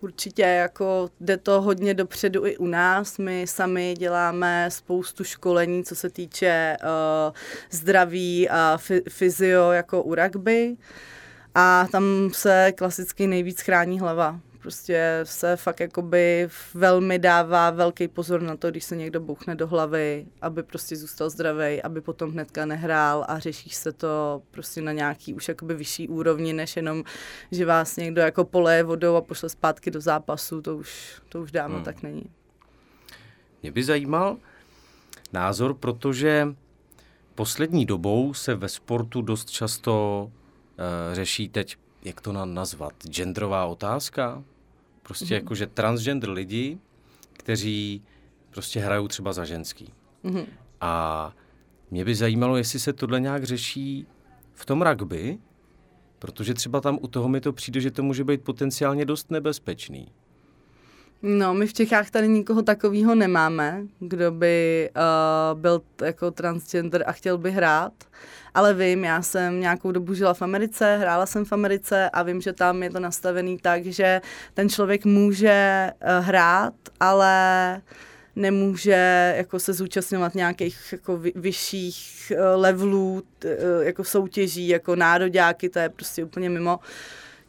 Určitě 0.05 0.41
jako 0.41 1.09
jde 1.19 1.37
to 1.37 1.61
hodně 1.61 1.93
dopředu 1.93 2.45
i 2.45 2.57
u 2.57 2.65
nás. 2.65 3.17
My 3.17 3.45
sami 3.47 3.95
děláme 3.97 4.69
spoustu 4.71 5.23
školení, 5.23 5.83
co 5.83 5.95
se 5.95 6.09
týče 6.09 6.77
uh, 6.83 7.35
zdraví 7.71 8.49
a 8.49 8.79
fyzio 9.09 9.71
jako 9.71 10.03
u 10.03 10.15
rugby. 10.15 10.75
A 11.55 11.87
tam 11.91 12.03
se 12.33 12.71
klasicky 12.77 13.27
nejvíc 13.27 13.61
chrání 13.61 13.99
hlava. 13.99 14.39
Prostě 14.65 15.19
se 15.23 15.55
fakt 15.55 15.79
jakoby 15.79 16.49
velmi 16.73 17.19
dává 17.19 17.69
velký 17.69 18.07
pozor 18.07 18.41
na 18.41 18.55
to, 18.55 18.71
když 18.71 18.83
se 18.83 18.95
někdo 18.95 19.19
bouchne 19.19 19.55
do 19.55 19.67
hlavy, 19.67 20.25
aby 20.41 20.63
prostě 20.63 20.95
zůstal 20.95 21.29
zdravý, 21.29 21.81
aby 21.81 22.01
potom 22.01 22.31
hnedka 22.31 22.65
nehrál 22.65 23.25
a 23.27 23.39
řešíš 23.39 23.75
se 23.75 23.91
to 23.91 24.41
prostě 24.51 24.81
na 24.81 24.91
nějaký 24.91 25.33
už 25.33 25.47
jakoby 25.47 25.73
vyšší 25.73 26.07
úrovni, 26.07 26.53
než 26.53 26.75
jenom, 26.75 27.03
že 27.51 27.65
vás 27.65 27.97
někdo 27.97 28.21
jako 28.21 28.45
poleje 28.45 28.83
vodou 28.83 29.15
a 29.15 29.21
pošle 29.21 29.49
zpátky 29.49 29.91
do 29.91 30.01
zápasu, 30.01 30.61
to 30.61 30.77
už, 30.77 31.21
to 31.29 31.41
už 31.41 31.51
dávno 31.51 31.75
hmm. 31.75 31.85
tak 31.85 32.03
není. 32.03 32.23
Mě 33.61 33.71
by 33.71 33.83
zajímal 33.83 34.37
názor, 35.33 35.73
protože 35.73 36.47
poslední 37.35 37.85
dobou 37.85 38.33
se 38.33 38.55
ve 38.55 38.69
sportu 38.69 39.21
dost 39.21 39.49
často 39.49 40.23
uh, 40.29 41.15
řeší 41.15 41.49
teď, 41.49 41.77
jak 42.03 42.21
to 42.21 42.45
nazvat, 42.45 42.93
genderová 43.07 43.65
otázka. 43.65 44.43
Prostě 45.05 45.25
mm-hmm. 45.25 45.33
jakože 45.33 45.67
transgender 45.67 46.29
lidi, 46.29 46.77
kteří 47.33 48.03
prostě 48.49 48.79
hrajou 48.79 49.07
třeba 49.07 49.33
za 49.33 49.45
ženský. 49.45 49.93
Mm-hmm. 50.23 50.45
A 50.81 51.33
mě 51.91 52.05
by 52.05 52.15
zajímalo, 52.15 52.57
jestli 52.57 52.79
se 52.79 52.93
tohle 52.93 53.19
nějak 53.19 53.43
řeší 53.43 54.07
v 54.53 54.65
tom 54.65 54.81
rugby, 54.81 55.37
protože 56.19 56.53
třeba 56.53 56.81
tam 56.81 56.99
u 57.01 57.07
toho 57.07 57.29
mi 57.29 57.41
to 57.41 57.53
přijde, 57.53 57.81
že 57.81 57.91
to 57.91 58.03
může 58.03 58.23
být 58.23 58.41
potenciálně 58.41 59.05
dost 59.05 59.31
nebezpečný. 59.31 60.07
No, 61.21 61.53
my 61.53 61.67
v 61.67 61.73
Čechách 61.73 62.09
tady 62.09 62.27
nikoho 62.27 62.61
takového 62.61 63.15
nemáme, 63.15 63.83
kdo 63.99 64.31
by 64.31 64.89
uh, 64.95 65.59
byl 65.59 65.81
jako 66.03 66.31
transgender 66.31 67.03
a 67.07 67.11
chtěl 67.11 67.37
by 67.37 67.51
hrát. 67.51 67.93
Ale 68.53 68.73
vím, 68.73 69.03
já 69.03 69.21
jsem 69.21 69.59
nějakou 69.59 69.91
dobu 69.91 70.13
žila 70.13 70.33
v 70.33 70.41
Americe, 70.41 70.97
hrála 70.97 71.25
jsem 71.25 71.45
v 71.45 71.51
Americe 71.51 72.09
a 72.09 72.23
vím, 72.23 72.41
že 72.41 72.53
tam 72.53 72.83
je 72.83 72.89
to 72.89 72.99
nastavený 72.99 73.57
tak, 73.57 73.85
že 73.85 74.21
ten 74.53 74.69
člověk 74.69 75.05
může 75.05 75.91
uh, 75.93 76.25
hrát, 76.25 76.73
ale 76.99 77.81
nemůže 78.35 79.33
jako 79.37 79.59
se 79.59 79.73
zúčastňovat 79.73 80.35
nějakých 80.35 80.77
jako 80.91 81.17
vy, 81.17 81.33
vyšších 81.35 82.31
uh, 82.35 82.61
levelů, 82.61 83.23
t, 83.39 83.57
uh, 83.57 83.83
jako 83.85 84.03
soutěží, 84.03 84.67
jako 84.67 84.95
nároďáky, 84.95 85.69
to 85.69 85.79
je 85.79 85.89
prostě 85.89 86.23
úplně 86.23 86.49
mimo 86.49 86.79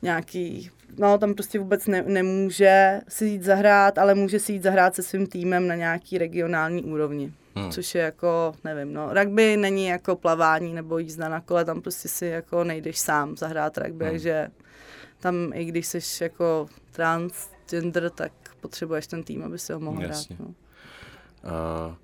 nějaký 0.02 0.70
no, 0.98 1.18
tam 1.18 1.34
prostě 1.34 1.58
vůbec 1.58 1.86
ne, 1.86 2.02
nemůže 2.02 3.00
si 3.08 3.26
jít 3.26 3.42
zahrát, 3.42 3.98
ale 3.98 4.14
může 4.14 4.38
si 4.38 4.52
jít 4.52 4.62
zahrát 4.62 4.94
se 4.94 5.02
svým 5.02 5.26
týmem 5.26 5.66
na 5.66 5.74
nějaký 5.74 6.18
regionální 6.18 6.84
úrovni. 6.84 7.32
Hmm. 7.54 7.70
Což 7.70 7.94
je 7.94 8.02
jako, 8.02 8.54
nevím, 8.64 8.92
no, 8.94 9.14
rugby 9.14 9.56
není 9.56 9.86
jako 9.86 10.16
plavání 10.16 10.74
nebo 10.74 10.98
jízda 10.98 11.28
na 11.28 11.40
kole, 11.40 11.64
tam 11.64 11.82
prostě 11.82 12.08
si 12.08 12.26
jako 12.26 12.64
nejdeš 12.64 12.98
sám 12.98 13.36
zahrát 13.36 13.78
rugby, 13.78 14.04
hmm. 14.04 14.12
takže 14.12 14.48
tam 15.18 15.52
i 15.54 15.64
když 15.64 15.86
jsi 15.86 16.24
jako 16.24 16.68
transgender, 16.92 18.10
tak 18.10 18.32
potřebuješ 18.60 19.06
ten 19.06 19.22
tým, 19.22 19.42
aby 19.42 19.58
si 19.58 19.72
ho 19.72 19.80
mohl 19.80 20.02
Jasně. 20.02 20.36
hrát. 20.36 20.48
No. 20.48 20.54
Uh, 21.88 21.94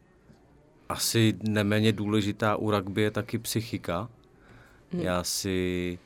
asi 0.88 1.34
neméně 1.42 1.92
důležitá 1.92 2.56
u 2.56 2.70
rugby 2.70 3.02
je 3.02 3.11
taky 3.11 3.38
psychika. 3.38 4.08
Hmm. 4.92 5.02
Já 5.02 5.25
si 5.25 5.99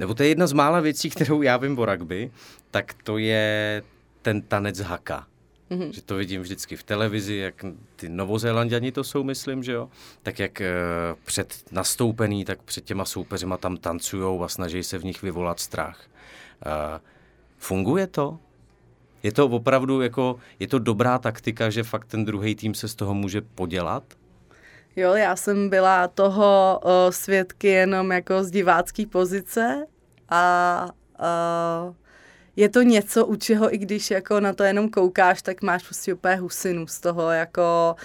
nebo 0.00 0.14
to 0.14 0.22
je 0.22 0.28
jedna 0.28 0.46
z 0.46 0.52
mála 0.52 0.80
věcí, 0.80 1.10
kterou 1.10 1.42
já 1.42 1.56
vím 1.56 1.78
o 1.78 1.86
rugby, 1.86 2.30
tak 2.70 2.94
to 3.04 3.18
je 3.18 3.82
ten 4.22 4.42
tanec 4.42 4.80
haka. 4.80 5.26
Mm-hmm. 5.70 5.90
Že 5.90 6.02
to 6.02 6.14
vidím 6.16 6.42
vždycky 6.42 6.76
v 6.76 6.82
televizi, 6.82 7.34
jak 7.36 7.64
ty 7.96 8.08
novozélanděni 8.08 8.92
to 8.92 9.04
jsou, 9.04 9.24
myslím, 9.24 9.62
že 9.62 9.72
jo? 9.72 9.88
Tak 10.22 10.38
jak 10.38 10.60
uh, 10.60 11.18
před 11.24 11.64
nastoupený, 11.72 12.44
tak 12.44 12.62
před 12.62 12.84
těma 12.84 13.04
soupeřima 13.04 13.56
tam 13.56 13.76
tancujou 13.76 14.44
a 14.44 14.48
snaží 14.48 14.82
se 14.82 14.98
v 14.98 15.04
nich 15.04 15.22
vyvolat 15.22 15.60
strach. 15.60 16.00
Uh, 16.66 16.72
funguje 17.58 18.06
to? 18.06 18.38
Je 19.22 19.32
to 19.32 19.46
opravdu 19.46 20.00
jako, 20.00 20.38
je 20.60 20.68
to 20.68 20.78
dobrá 20.78 21.18
taktika, 21.18 21.70
že 21.70 21.82
fakt 21.82 22.04
ten 22.04 22.24
druhý 22.24 22.54
tým 22.54 22.74
se 22.74 22.88
z 22.88 22.94
toho 22.94 23.14
může 23.14 23.40
podělat? 23.40 24.04
Jo, 24.96 25.14
já 25.14 25.36
jsem 25.36 25.68
byla 25.70 26.08
toho 26.08 26.80
o, 26.82 27.12
svědky 27.12 27.68
jenom 27.68 28.12
jako 28.12 28.44
z 28.44 28.50
divácké 28.50 29.06
pozice 29.06 29.86
a 30.28 30.88
o, 31.18 31.94
je 32.56 32.68
to 32.68 32.82
něco, 32.82 33.26
u 33.26 33.36
čeho 33.36 33.74
i 33.74 33.78
když 33.78 34.10
jako 34.10 34.40
na 34.40 34.52
to 34.52 34.62
jenom 34.62 34.90
koukáš, 34.90 35.42
tak 35.42 35.62
máš 35.62 35.82
prostě 35.84 36.14
úplně 36.14 36.36
husinu 36.36 36.86
z 36.86 37.00
toho, 37.00 37.30
jako 37.30 37.96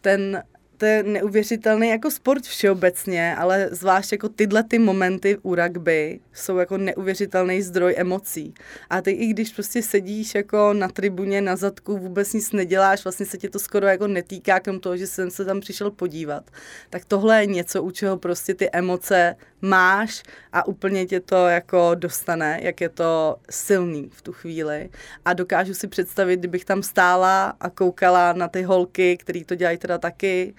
ten 0.00 0.42
to 0.82 0.86
je 0.86 1.02
neuvěřitelný 1.02 1.88
jako 1.88 2.10
sport 2.10 2.44
všeobecně, 2.44 3.36
ale 3.36 3.68
zvlášť 3.72 4.12
jako 4.12 4.28
tyhle 4.28 4.62
ty 4.62 4.78
momenty 4.78 5.38
u 5.42 5.54
rugby 5.54 6.20
jsou 6.32 6.56
jako 6.56 6.78
neuvěřitelný 6.78 7.62
zdroj 7.62 7.94
emocí. 7.96 8.54
A 8.90 9.00
ty 9.00 9.10
i 9.10 9.26
když 9.26 9.52
prostě 9.52 9.82
sedíš 9.82 10.34
jako 10.34 10.72
na 10.72 10.88
tribuně 10.88 11.40
na 11.40 11.56
zadku, 11.56 11.98
vůbec 11.98 12.32
nic 12.32 12.52
neděláš, 12.52 13.04
vlastně 13.04 13.26
se 13.26 13.38
tě 13.38 13.48
to 13.48 13.58
skoro 13.58 13.86
jako 13.86 14.06
netýká 14.06 14.60
krom 14.60 14.80
toho, 14.80 14.96
že 14.96 15.06
jsem 15.06 15.30
se 15.30 15.44
tam 15.44 15.60
přišel 15.60 15.90
podívat, 15.90 16.50
tak 16.90 17.04
tohle 17.04 17.40
je 17.40 17.46
něco, 17.46 17.82
u 17.82 17.90
čeho 17.90 18.16
prostě 18.16 18.54
ty 18.54 18.70
emoce 18.72 19.36
máš 19.60 20.22
a 20.52 20.66
úplně 20.66 21.06
tě 21.06 21.20
to 21.20 21.46
jako 21.46 21.90
dostane, 21.94 22.58
jak 22.62 22.80
je 22.80 22.88
to 22.88 23.36
silný 23.50 24.10
v 24.12 24.22
tu 24.22 24.32
chvíli. 24.32 24.88
A 25.24 25.32
dokážu 25.32 25.74
si 25.74 25.88
představit, 25.88 26.36
kdybych 26.36 26.64
tam 26.64 26.82
stála 26.82 27.56
a 27.60 27.70
koukala 27.70 28.32
na 28.32 28.48
ty 28.48 28.62
holky, 28.62 29.16
který 29.16 29.44
to 29.44 29.54
dělají 29.54 29.78
teda 29.78 29.98
taky, 29.98 30.54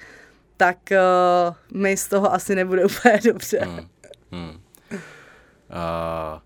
tak 0.57 0.77
uh, 0.91 1.81
mi 1.81 1.97
z 1.97 2.07
toho 2.07 2.33
asi 2.33 2.55
nebude 2.55 2.85
úplně 2.99 3.19
dobře. 3.25 3.59
Hmm. 3.59 3.87
Hmm. 4.31 4.49
Uh, 4.49 6.39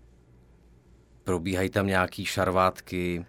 probíhají 1.24 1.70
tam 1.70 1.86
nějaký 1.86 2.24
šarvátky 2.24 3.24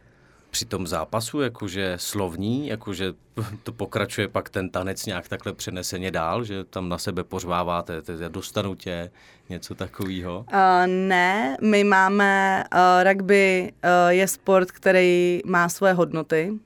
při 0.50 0.66
tom 0.66 0.88
zápasu, 0.88 1.42
jakože 1.42 1.94
slovní, 2.00 2.68
jakože 2.68 3.14
to 3.64 3.72
pokračuje 3.72 4.28
pak 4.28 4.50
ten 4.50 4.70
tanec 4.70 5.06
nějak 5.06 5.28
takhle 5.28 5.54
přeneseně 5.54 6.12
dál, 6.12 6.44
že 6.44 6.64
tam 6.64 6.90
na 6.90 6.98
sebe 6.98 7.24
pořváváte, 7.24 8.02
dostanu 8.28 8.76
tě, 8.76 9.12
něco 9.50 9.76
takového? 9.76 10.46
Uh, 10.54 10.88
ne, 10.88 11.58
my 11.62 11.84
máme, 11.84 12.64
uh, 12.74 13.12
rugby 13.12 13.72
uh, 13.84 14.10
je 14.10 14.28
sport, 14.28 14.72
který 14.72 15.42
má 15.46 15.70
své 15.70 15.94
hodnoty, 15.94 16.60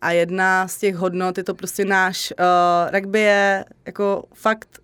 a 0.00 0.12
jedna 0.12 0.68
z 0.68 0.78
těch 0.78 0.96
hodnot 0.96 1.38
je 1.38 1.44
to 1.44 1.54
prostě 1.54 1.84
náš, 1.84 2.32
uh, 2.40 2.90
rugby 2.92 3.20
je 3.20 3.64
jako 3.86 4.24
fakt 4.34 4.80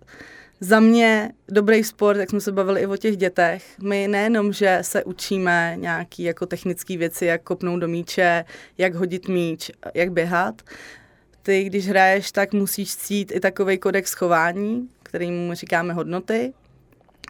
za 0.59 0.79
mě 0.79 1.31
dobrý 1.47 1.83
sport, 1.83 2.17
jak 2.17 2.29
jsme 2.29 2.41
se 2.41 2.51
bavili 2.51 2.81
i 2.81 2.85
o 2.85 2.97
těch 2.97 3.17
dětech. 3.17 3.63
My 3.81 4.07
nejenom, 4.07 4.53
že 4.53 4.79
se 4.81 5.03
učíme 5.03 5.75
nějaký 5.79 6.23
jako 6.23 6.45
technické 6.45 6.97
věci, 6.97 7.25
jak 7.25 7.43
kopnout 7.43 7.79
do 7.79 7.87
míče, 7.87 8.45
jak 8.77 8.95
hodit 8.95 9.27
míč, 9.27 9.71
jak 9.93 10.11
běhat. 10.11 10.61
Ty, 11.41 11.63
když 11.63 11.87
hraješ, 11.87 12.31
tak 12.31 12.53
musíš 12.53 12.95
cít 12.95 13.31
i 13.35 13.39
takový 13.39 13.77
kodex 13.77 14.13
chování, 14.13 14.89
kterým 15.03 15.53
říkáme 15.53 15.93
hodnoty. 15.93 16.53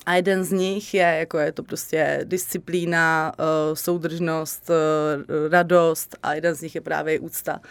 A 0.06 0.16
jeden 0.16 0.44
z 0.44 0.52
nich 0.52 0.94
je, 0.94 1.16
jako 1.20 1.38
je 1.38 1.52
to 1.52 1.64
prostě 1.64 2.20
disciplína, 2.24 3.34
uh, 3.40 3.76
soudržnost, 3.76 4.70
uh, 4.70 5.52
radost 5.52 6.16
a 6.24 6.34
jeden 6.34 6.56
z 6.56 6.62
nich 6.62 6.76
je 6.76 6.82
právě 6.82 7.20
úcta. 7.20 7.62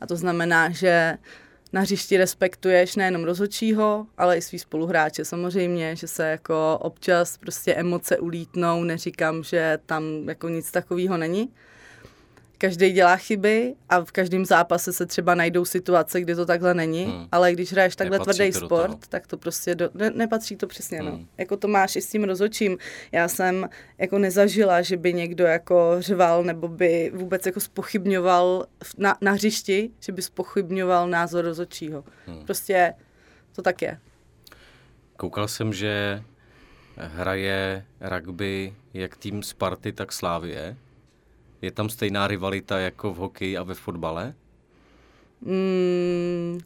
A 0.00 0.06
to 0.06 0.16
znamená, 0.16 0.70
že 0.70 1.18
na 1.72 1.80
hřišti 1.80 2.16
respektuješ 2.16 2.96
nejenom 2.96 3.24
rozhodčího, 3.24 4.06
ale 4.18 4.36
i 4.36 4.42
svý 4.42 4.58
spoluhráče 4.58 5.24
samozřejmě, 5.24 5.96
že 5.96 6.08
se 6.08 6.30
jako 6.30 6.78
občas 6.80 7.38
prostě 7.38 7.74
emoce 7.74 8.18
ulítnou, 8.18 8.84
neříkám, 8.84 9.42
že 9.42 9.78
tam 9.86 10.04
jako 10.28 10.48
nic 10.48 10.70
takového 10.70 11.16
není, 11.16 11.52
každý 12.62 12.92
dělá 12.92 13.16
chyby 13.16 13.74
a 13.88 14.04
v 14.04 14.12
každém 14.12 14.44
zápase 14.44 14.92
se 14.92 15.06
třeba 15.06 15.34
najdou 15.34 15.64
situace, 15.64 16.20
kdy 16.20 16.34
to 16.34 16.46
takhle 16.46 16.74
není, 16.74 17.04
hmm. 17.04 17.26
ale 17.32 17.52
když 17.52 17.72
hraješ 17.72 17.96
takhle 17.96 18.18
nepatří 18.18 18.38
tvrdý 18.38 18.52
to 18.52 18.66
sport, 18.66 19.06
tak 19.08 19.26
to 19.26 19.38
prostě 19.38 19.74
do, 19.74 19.90
ne, 19.94 20.10
nepatří 20.10 20.56
to 20.56 20.66
přesně, 20.66 21.02
no. 21.02 21.10
hmm. 21.10 21.20
no. 21.20 21.26
Jako 21.38 21.56
to 21.56 21.68
máš 21.68 21.96
i 21.96 22.02
s 22.02 22.10
tím 22.10 22.24
rozočím. 22.24 22.78
Já 23.12 23.28
jsem 23.28 23.68
jako 23.98 24.18
nezažila, 24.18 24.82
že 24.82 24.96
by 24.96 25.14
někdo 25.14 25.44
jako 25.44 25.96
řval 25.98 26.44
nebo 26.44 26.68
by 26.68 27.12
vůbec 27.14 27.46
jako 27.46 27.60
spochybňoval 27.60 28.66
na, 28.98 29.16
na 29.20 29.32
hřišti, 29.32 29.90
že 30.00 30.12
by 30.12 30.22
spochybňoval 30.22 31.08
názor 31.08 31.44
rozočího. 31.44 32.04
Hmm. 32.26 32.44
Prostě 32.44 32.94
to 33.52 33.62
tak 33.62 33.82
je. 33.82 33.98
Koukal 35.16 35.48
jsem, 35.48 35.72
že 35.72 36.22
hraje 36.96 37.84
rugby 38.00 38.74
jak 38.94 39.16
tým 39.16 39.42
Sparty, 39.42 39.92
tak 39.92 40.12
Slávie. 40.12 40.76
Je 41.62 41.70
tam 41.70 41.88
stejná 41.88 42.26
rivalita 42.26 42.78
jako 42.78 43.12
v 43.12 43.16
hokeji 43.16 43.56
a 43.56 43.62
ve 43.62 43.74
fotbale? 43.74 44.34
Mm, 45.40 46.60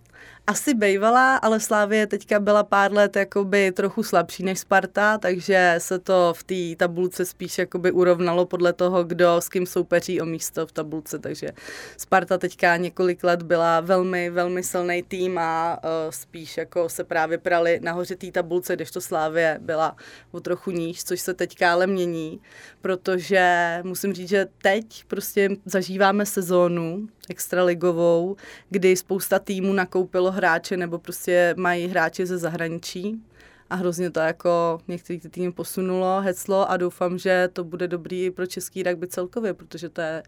asi 0.47 0.75
bejvala, 0.75 1.37
ale 1.37 1.61
Slávie 1.61 2.07
teďka 2.07 2.41
byla 2.41 2.63
pár 2.63 2.93
let 2.93 3.17
jakoby 3.17 3.73
trochu 3.73 4.03
slabší 4.03 4.43
než 4.43 4.59
Sparta, 4.59 5.19
takže 5.19 5.75
se 5.79 5.99
to 5.99 6.35
v 6.37 6.45
té 6.45 6.77
tabulce 6.77 7.25
spíš 7.25 7.59
jakoby 7.59 7.93
urovnalo 7.93 8.47
podle 8.47 8.73
toho, 8.73 9.05
kdo 9.05 9.37
s 9.37 9.49
kým 9.49 9.67
soupeří 9.67 10.21
o 10.21 10.25
místo 10.25 10.67
v 10.67 10.73
tabulce, 10.73 11.19
takže 11.19 11.49
Sparta 11.97 12.39
teďka 12.39 12.77
několik 12.77 13.25
let 13.25 13.43
byla 13.43 13.81
velmi, 13.81 14.31
velmi 14.31 14.63
silný 14.63 15.03
tým 15.03 15.39
a 15.39 15.79
uh, 15.85 15.91
spíš 16.11 16.57
jako 16.57 16.89
se 16.89 17.05
právě 17.05 17.39
prali 17.39 17.81
nahoře 17.83 18.17
té 18.17 18.31
tabulce, 18.31 18.77
když 18.77 18.91
to 18.91 19.01
Slávie 19.01 19.59
byla 19.63 19.97
o 20.33 20.41
trochu 20.41 20.71
níž, 20.71 21.05
což 21.05 21.21
se 21.21 21.35
teďka 21.35 21.73
ale 21.73 21.87
mění, 21.87 22.41
protože 22.81 23.79
musím 23.83 24.13
říct, 24.13 24.29
že 24.29 24.47
teď 24.63 25.05
prostě 25.05 25.49
zažíváme 25.65 26.27
sezónu 26.27 27.09
extraligovou, 27.29 28.37
kdy 28.71 28.97
spousta 28.97 29.39
týmů 29.39 29.73
nakoupilo 30.07 30.31
hráče 30.31 30.77
nebo 30.77 30.99
prostě 30.99 31.55
mají 31.59 31.87
hráče 31.89 32.27
ze 32.27 32.39
zahraničí 32.39 33.23
a 33.71 33.75
hrozně 33.75 34.11
to 34.11 34.21
jako 34.21 34.81
některý 34.89 35.21
ty 35.21 35.29
týmy 35.29 35.53
posunulo, 35.53 36.21
heclo 36.21 36.71
a 36.71 36.77
doufám, 36.77 37.19
že 37.19 37.49
to 37.53 37.65
bude 37.65 37.89
dobrý 37.89 38.31
pro 38.31 38.47
český 38.47 38.83
rugby 38.83 39.09
celkově, 39.09 39.55
protože 39.55 39.89
to 39.89 40.01
je 40.01 40.23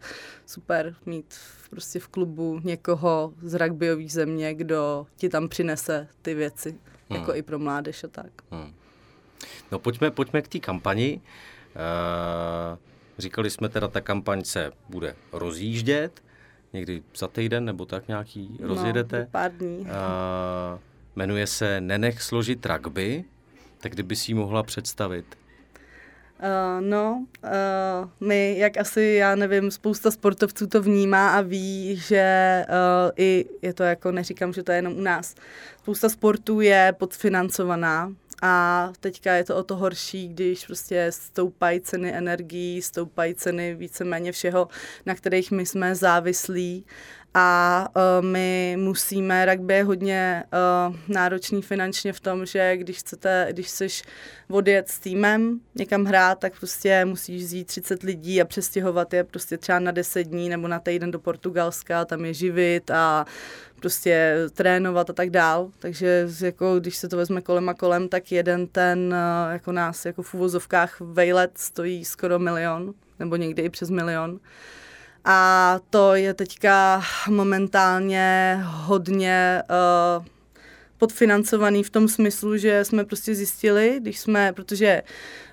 super 0.47 0.95
mít 1.07 1.35
prostě 1.71 1.99
v 1.99 2.09
klubu 2.09 2.61
někoho 2.65 3.33
z 3.43 3.59
rugbyové 3.59 4.09
země, 4.09 4.55
kdo 4.55 5.07
ti 5.17 5.29
tam 5.29 5.49
přinese 5.49 6.09
ty 6.23 6.35
věci, 6.35 6.71
hmm. 7.11 7.21
jako 7.21 7.35
i 7.35 7.43
pro 7.43 7.59
mládež 7.59 8.05
a 8.05 8.09
tak. 8.09 8.33
Hmm. 8.51 8.73
No 9.73 9.79
pojďme, 9.79 10.11
pojďme 10.11 10.43
k 10.43 10.49
té 10.49 10.59
kampani. 10.59 11.21
Uh, 11.75 12.79
říkali 13.19 13.51
jsme 13.51 13.69
teda, 13.69 13.89
ta 13.89 14.01
kampaň 14.01 14.45
se 14.45 14.73
bude 14.89 15.15
rozjíždět, 15.33 16.23
někdy 16.73 17.03
za 17.17 17.29
týden 17.29 17.65
nebo 17.65 17.87
tak 17.87 18.09
nějaký 18.09 18.57
no, 18.61 18.69
rozjedete. 18.69 19.29
pár 19.31 19.53
dní. 19.53 19.79
Uh, 19.79 19.87
jmenuje 21.17 21.47
se 21.47 21.81
Nenech 21.81 22.23
složit 22.23 22.67
rugby, 22.67 23.25
tak 23.79 23.93
kdyby 23.93 24.17
si 24.17 24.31
ji 24.31 24.35
mohla 24.35 24.63
představit? 24.63 25.39
Uh, 26.43 26.87
no, 26.87 27.27
uh, 27.45 28.29
my, 28.29 28.59
jak 28.59 28.77
asi, 28.77 29.03
já 29.03 29.35
nevím, 29.35 29.71
spousta 29.71 30.11
sportovců 30.11 30.67
to 30.67 30.83
vnímá 30.83 31.37
a 31.37 31.41
ví, 31.41 31.97
že 31.97 32.65
uh, 32.69 33.11
i 33.17 33.45
je 33.63 33.75
to 33.75 33.83
jako, 33.83 34.13
neříkám, 34.13 34.53
že 34.53 34.63
to 34.63 34.73
je 34.73 34.79
jenom 34.79 34.97
u 34.97 35.01
nás, 35.01 35.35
spousta 35.83 36.09
sportů 36.09 36.61
je 36.61 36.95
podfinancovaná 36.99 38.13
a 38.43 38.93
teďka 39.01 39.35
je 39.35 39.45
to 39.45 39.57
o 39.57 39.63
to 39.63 39.77
horší, 39.77 40.29
když 40.29 40.67
prostě 40.67 41.07
stoupají 41.11 41.81
ceny 41.81 42.15
energií, 42.15 42.83
stoupají 42.83 43.35
ceny 43.35 43.75
víceméně 43.75 44.33
všeho, 44.33 44.69
na 45.07 45.15
kterých 45.15 45.51
my 45.51 45.67
jsme 45.67 45.95
závislí 45.95 46.85
a 47.35 47.89
uh, 47.97 48.27
my 48.27 48.77
musíme, 48.81 49.47
rugby 49.47 49.75
je 49.75 49.85
hodně 49.85 50.45
uh, 50.89 50.97
náročný 51.09 51.63
finančně 51.63 52.13
v 52.13 52.21
tom, 52.21 52.47
že 52.47 52.77
když 52.77 52.99
chcete, 52.99 53.49
když 53.51 53.67
chceš 53.67 54.03
odjet 54.51 54.89
s 54.89 54.99
týmem 54.99 55.61
někam 55.75 56.05
hrát, 56.05 56.39
tak 56.39 56.59
prostě 56.59 57.05
musíš 57.05 57.43
vzít 57.43 57.65
30 57.65 58.03
lidí 58.03 58.41
a 58.41 58.45
přestěhovat 58.45 59.15
je 59.15 59.25
prostě 59.25 59.59
třeba 59.59 59.79
na 59.79 59.91
10 59.91 60.23
dní 60.23 60.49
nebo 60.49 60.69
na 60.69 60.79
týden 60.79 61.11
do 61.11 61.19
Portugalska, 61.19 62.05
tam 62.05 62.25
je 62.25 62.35
živit 62.35 62.91
a 62.91 63.27
prostě 63.81 64.37
trénovat 64.53 65.11
a 65.11 65.13
tak 65.13 65.31
dál. 65.31 65.71
Takže 65.79 66.29
jako, 66.41 66.81
když 66.81 66.97
se 66.97 67.09
to 67.09 67.17
vezme 67.17 67.43
kolem 67.43 67.69
a 67.69 67.75
kolem, 67.75 68.09
tak 68.09 68.33
jeden 68.33 68.67
ten 68.67 69.15
uh, 69.15 69.53
jako 69.53 69.73
nás 69.73 70.07
jako 70.07 70.23
v 70.23 70.35
uvozovkách 70.35 71.01
vejlet 71.01 71.59
stojí 71.59 72.05
skoro 72.05 72.39
milion, 72.39 72.95
nebo 73.19 73.37
někdy 73.37 73.63
i 73.63 73.71
přes 73.71 73.91
milion. 73.91 74.41
A 75.31 75.81
to 75.91 76.15
je 76.15 76.35
teďka 76.35 77.03
momentálně 77.29 78.59
hodně 78.63 79.63
uh, 79.71 80.25
podfinancovaný 80.99 81.83
v 81.83 81.91
tom 81.91 82.09
smyslu, 82.09 82.57
že 82.57 82.85
jsme 82.85 83.05
prostě 83.05 83.35
zjistili, 83.35 83.99
když 84.01 84.19
jsme, 84.19 84.53
protože 84.53 85.03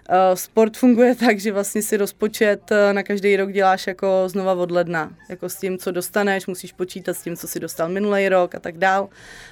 uh, 0.09 0.15
sport 0.35 0.77
funguje 0.77 1.15
tak, 1.25 1.39
že 1.39 1.51
vlastně 1.51 1.81
si 1.81 1.97
rozpočet 1.97 2.71
uh, 2.71 2.93
na 2.93 3.03
každý 3.03 3.35
rok 3.35 3.51
děláš 3.51 3.87
jako 3.87 4.23
znova 4.27 4.53
od 4.53 4.71
ledna. 4.71 5.15
Jako 5.29 5.49
s 5.49 5.55
tím, 5.55 5.77
co 5.77 5.91
dostaneš, 5.91 6.47
musíš 6.47 6.71
počítat 6.71 7.13
s 7.13 7.21
tím, 7.21 7.35
co 7.35 7.47
si 7.47 7.59
dostal 7.59 7.89
minulý 7.89 8.29
rok 8.29 8.55
a 8.55 8.59
tak 8.59 8.77
dál. 8.77 9.09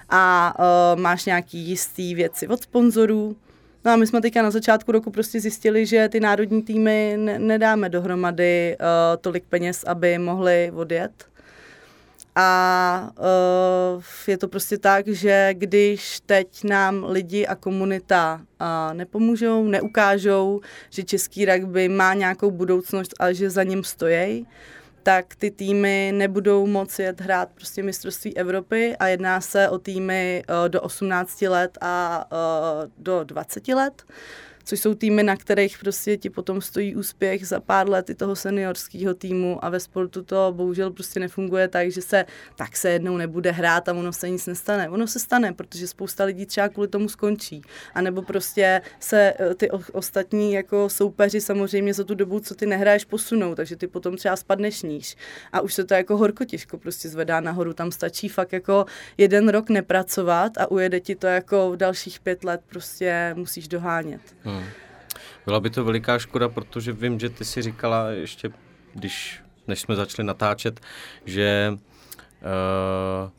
A 0.09 0.53
uh, 0.59 1.01
máš 1.01 1.25
nějaký 1.25 1.57
jistý 1.57 2.15
věci 2.15 2.47
od 2.47 2.63
sponzorů, 2.63 3.35
No 3.85 3.91
a 3.91 3.95
my 3.95 4.07
jsme 4.07 4.21
teďka 4.21 4.41
na 4.41 4.51
začátku 4.51 4.91
roku 4.91 5.11
prostě 5.11 5.39
zjistili, 5.39 5.85
že 5.85 6.09
ty 6.09 6.19
národní 6.19 6.61
týmy 6.61 7.15
ne- 7.17 7.39
nedáme 7.39 7.89
dohromady 7.89 8.77
uh, 8.79 8.85
tolik 9.21 9.43
peněz, 9.49 9.83
aby 9.87 10.17
mohli 10.17 10.71
odjet. 10.75 11.25
A 12.35 13.09
uh, 13.97 14.03
je 14.27 14.37
to 14.37 14.47
prostě 14.47 14.77
tak, 14.77 15.07
že 15.07 15.49
když 15.53 16.19
teď 16.25 16.63
nám 16.63 17.05
lidi 17.09 17.47
a 17.47 17.55
komunita 17.55 18.41
uh, 18.61 18.93
nepomůžou, 18.93 19.63
neukážou, 19.63 20.61
že 20.89 21.03
český 21.03 21.45
rugby 21.45 21.89
má 21.89 22.13
nějakou 22.13 22.51
budoucnost 22.51 23.13
a 23.19 23.31
že 23.33 23.49
za 23.49 23.63
ním 23.63 23.83
stojí, 23.83 24.47
tak 25.03 25.35
ty 25.35 25.51
týmy 25.51 26.11
nebudou 26.15 26.67
moci 26.67 27.01
jet 27.03 27.21
hrát 27.21 27.49
prostě 27.55 27.83
mistrovství 27.83 28.37
Evropy 28.37 28.95
a 28.99 29.07
jedná 29.07 29.41
se 29.41 29.69
o 29.69 29.77
týmy 29.77 30.43
uh, 30.49 30.69
do 30.69 30.81
18 30.81 31.41
let 31.41 31.77
a 31.81 32.25
uh, 32.31 32.91
do 32.97 33.23
20 33.23 33.67
let 33.67 34.03
což 34.63 34.79
jsou 34.79 34.93
týmy, 34.93 35.23
na 35.23 35.35
kterých 35.35 35.77
prostě 35.77 36.17
ti 36.17 36.29
potom 36.29 36.61
stojí 36.61 36.95
úspěch 36.95 37.47
za 37.47 37.59
pár 37.59 37.89
let 37.89 38.09
i 38.09 38.15
toho 38.15 38.35
seniorského 38.35 39.13
týmu 39.13 39.65
a 39.65 39.69
ve 39.69 39.79
sportu 39.79 40.23
to 40.23 40.53
bohužel 40.55 40.91
prostě 40.91 41.19
nefunguje 41.19 41.67
tak, 41.67 41.91
že 41.91 42.01
se 42.01 42.25
tak 42.55 42.77
se 42.77 42.89
jednou 42.89 43.17
nebude 43.17 43.51
hrát 43.51 43.89
a 43.89 43.93
ono 43.93 44.13
se 44.13 44.29
nic 44.29 44.45
nestane. 44.45 44.89
Ono 44.89 45.07
se 45.07 45.19
stane, 45.19 45.53
protože 45.53 45.87
spousta 45.87 46.23
lidí 46.23 46.45
třeba 46.45 46.69
kvůli 46.69 46.87
tomu 46.87 47.09
skončí. 47.09 47.61
A 47.93 48.01
nebo 48.01 48.21
prostě 48.21 48.81
se 48.99 49.33
eh, 49.39 49.55
ty 49.55 49.71
ostatní 49.71 50.53
jako 50.53 50.89
soupeři 50.89 51.41
samozřejmě 51.41 51.93
za 51.93 52.03
tu 52.03 52.15
dobu, 52.15 52.39
co 52.39 52.55
ty 52.55 52.65
nehraješ, 52.65 53.05
posunou, 53.05 53.55
takže 53.55 53.75
ty 53.75 53.87
potom 53.87 54.17
třeba 54.17 54.35
spadneš 54.35 54.81
níž. 54.81 55.15
A 55.51 55.61
už 55.61 55.73
se 55.73 55.83
to 55.83 55.93
jako 55.93 56.17
horko 56.17 56.45
těžko 56.45 56.77
prostě 56.77 57.09
zvedá 57.09 57.39
nahoru. 57.39 57.73
Tam 57.73 57.91
stačí 57.91 58.29
fakt 58.29 58.53
jako 58.53 58.85
jeden 59.17 59.49
rok 59.49 59.69
nepracovat 59.69 60.57
a 60.57 60.71
ujede 60.71 60.99
ti 60.99 61.15
to 61.15 61.27
jako 61.27 61.71
v 61.71 61.77
dalších 61.77 62.19
pět 62.19 62.43
let 62.43 62.61
prostě 62.67 63.33
musíš 63.37 63.67
dohánět. 63.67 64.21
Hmm. 64.43 64.52
Hmm. 64.53 64.69
Byla 65.45 65.59
by 65.59 65.69
to 65.69 65.85
veliká 65.85 66.19
škoda, 66.19 66.49
protože 66.49 66.91
vím, 66.93 67.19
že 67.19 67.29
ty 67.29 67.45
si 67.45 67.61
říkala 67.61 68.09
ještě, 68.09 68.51
když, 68.93 69.41
než 69.67 69.81
jsme 69.81 69.95
začali 69.95 70.25
natáčet, 70.25 70.81
že 71.25 71.73
uh, 71.73 73.29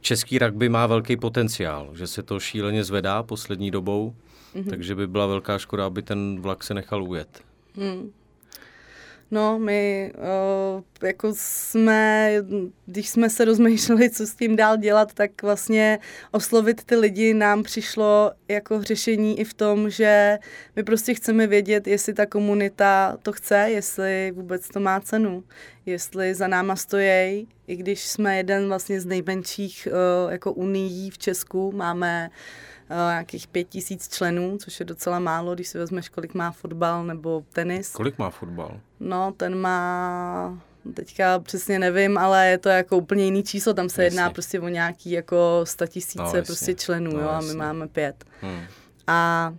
český 0.00 0.38
rugby 0.38 0.68
má 0.68 0.86
velký 0.86 1.16
potenciál, 1.16 1.90
že 1.94 2.06
se 2.06 2.22
to 2.22 2.40
šíleně 2.40 2.84
zvedá 2.84 3.22
poslední 3.22 3.70
dobou, 3.70 4.14
mm-hmm. 4.54 4.70
takže 4.70 4.94
by 4.94 5.06
byla 5.06 5.26
velká 5.26 5.58
škoda, 5.58 5.86
aby 5.86 6.02
ten 6.02 6.40
vlak 6.40 6.64
se 6.64 6.74
nechal 6.74 7.04
ujet. 7.04 7.42
Mm. 7.76 8.12
No, 9.32 9.58
my 9.58 10.12
uh, 10.16 11.08
jako 11.08 11.32
jsme, 11.36 12.32
když 12.86 13.08
jsme 13.08 13.30
se 13.30 13.44
rozmýšleli, 13.44 14.10
co 14.10 14.26
s 14.26 14.34
tím 14.34 14.56
dál 14.56 14.76
dělat, 14.76 15.14
tak 15.14 15.42
vlastně 15.42 15.98
oslovit 16.30 16.84
ty 16.84 16.96
lidi 16.96 17.34
nám 17.34 17.62
přišlo 17.62 18.32
jako 18.48 18.82
řešení 18.82 19.40
i 19.40 19.44
v 19.44 19.54
tom, 19.54 19.90
že 19.90 20.38
my 20.76 20.82
prostě 20.82 21.14
chceme 21.14 21.46
vědět, 21.46 21.86
jestli 21.86 22.14
ta 22.14 22.26
komunita 22.26 23.16
to 23.22 23.32
chce, 23.32 23.56
jestli 23.56 24.32
vůbec 24.34 24.68
to 24.68 24.80
má 24.80 25.00
cenu, 25.00 25.44
jestli 25.86 26.34
za 26.34 26.46
náma 26.48 26.76
stojí, 26.76 27.48
i 27.66 27.76
když 27.76 28.06
jsme 28.06 28.36
jeden 28.36 28.68
vlastně 28.68 29.00
z 29.00 29.06
nejmenších 29.06 29.88
uh, 29.90 30.32
jako 30.32 30.52
unií 30.52 31.10
v 31.10 31.18
Česku, 31.18 31.72
máme 31.72 32.30
uh, 32.30 32.69
nějakých 32.90 33.46
pět 33.46 33.64
tisíc 33.64 34.08
členů, 34.08 34.58
což 34.58 34.80
je 34.80 34.86
docela 34.86 35.18
málo, 35.18 35.54
když 35.54 35.68
si 35.68 35.78
vezmeš, 35.78 36.08
kolik 36.08 36.34
má 36.34 36.50
fotbal 36.50 37.04
nebo 37.04 37.44
tenis. 37.52 37.92
Kolik 37.92 38.18
má 38.18 38.30
fotbal? 38.30 38.80
No, 39.00 39.32
ten 39.36 39.58
má 39.58 40.58
teďka 40.94 41.38
přesně 41.38 41.78
nevím, 41.78 42.18
ale 42.18 42.48
je 42.48 42.58
to 42.58 42.68
jako 42.68 42.96
úplně 42.96 43.24
jiný 43.24 43.42
číslo, 43.42 43.74
tam 43.74 43.88
se 43.88 44.04
jasně. 44.04 44.16
jedná 44.16 44.30
prostě 44.30 44.60
o 44.60 44.68
nějaký 44.68 45.10
jako 45.10 45.60
sta 45.64 45.86
tisíce 45.86 46.36
no, 46.36 46.44
prostě 46.46 46.74
členů, 46.74 47.12
no, 47.12 47.20
jo, 47.20 47.28
a 47.28 47.40
my 47.40 47.54
máme 47.54 47.88
pět. 47.88 48.24
Hmm. 48.40 48.60
A 49.06 49.52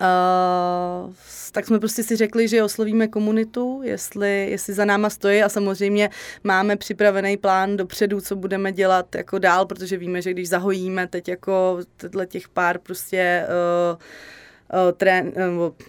Uh, 0.00 1.14
tak 1.52 1.66
jsme 1.66 1.78
prostě 1.78 2.02
si 2.02 2.16
řekli, 2.16 2.48
že 2.48 2.62
oslovíme 2.62 3.08
komunitu, 3.08 3.80
jestli, 3.84 4.50
jestli 4.50 4.74
za 4.74 4.84
náma 4.84 5.10
stojí 5.10 5.42
a 5.42 5.48
samozřejmě 5.48 6.10
máme 6.44 6.76
připravený 6.76 7.36
plán 7.36 7.76
dopředu, 7.76 8.20
co 8.20 8.36
budeme 8.36 8.72
dělat 8.72 9.14
jako 9.14 9.38
dál, 9.38 9.66
protože 9.66 9.96
víme, 9.96 10.22
že 10.22 10.30
když 10.30 10.48
zahojíme 10.48 11.06
teď 11.06 11.28
jako 11.28 11.78
těch 12.26 12.48
pár 12.48 12.78
prostě 12.78 13.46
uh, 13.92 13.98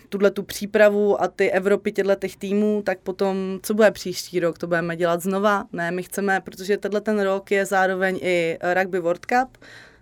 tuhle 0.09 0.31
tu 0.31 0.43
přípravu 0.43 1.21
a 1.21 1.27
ty 1.27 1.51
Evropy 1.51 1.91
těchto 1.91 2.15
těch 2.15 2.35
týmů, 2.35 2.81
tak 2.85 2.99
potom, 2.99 3.59
co 3.63 3.73
bude 3.73 3.91
příští 3.91 4.39
rok, 4.39 4.57
to 4.57 4.67
budeme 4.67 4.95
dělat 4.95 5.21
znova? 5.21 5.65
Ne, 5.73 5.91
my 5.91 6.03
chceme, 6.03 6.41
protože 6.41 6.77
tenhle 6.77 7.01
ten 7.01 7.19
rok 7.19 7.51
je 7.51 7.65
zároveň 7.65 8.19
i 8.21 8.57
Rugby 8.73 8.99
World 8.99 9.25
Cup, 9.25 9.57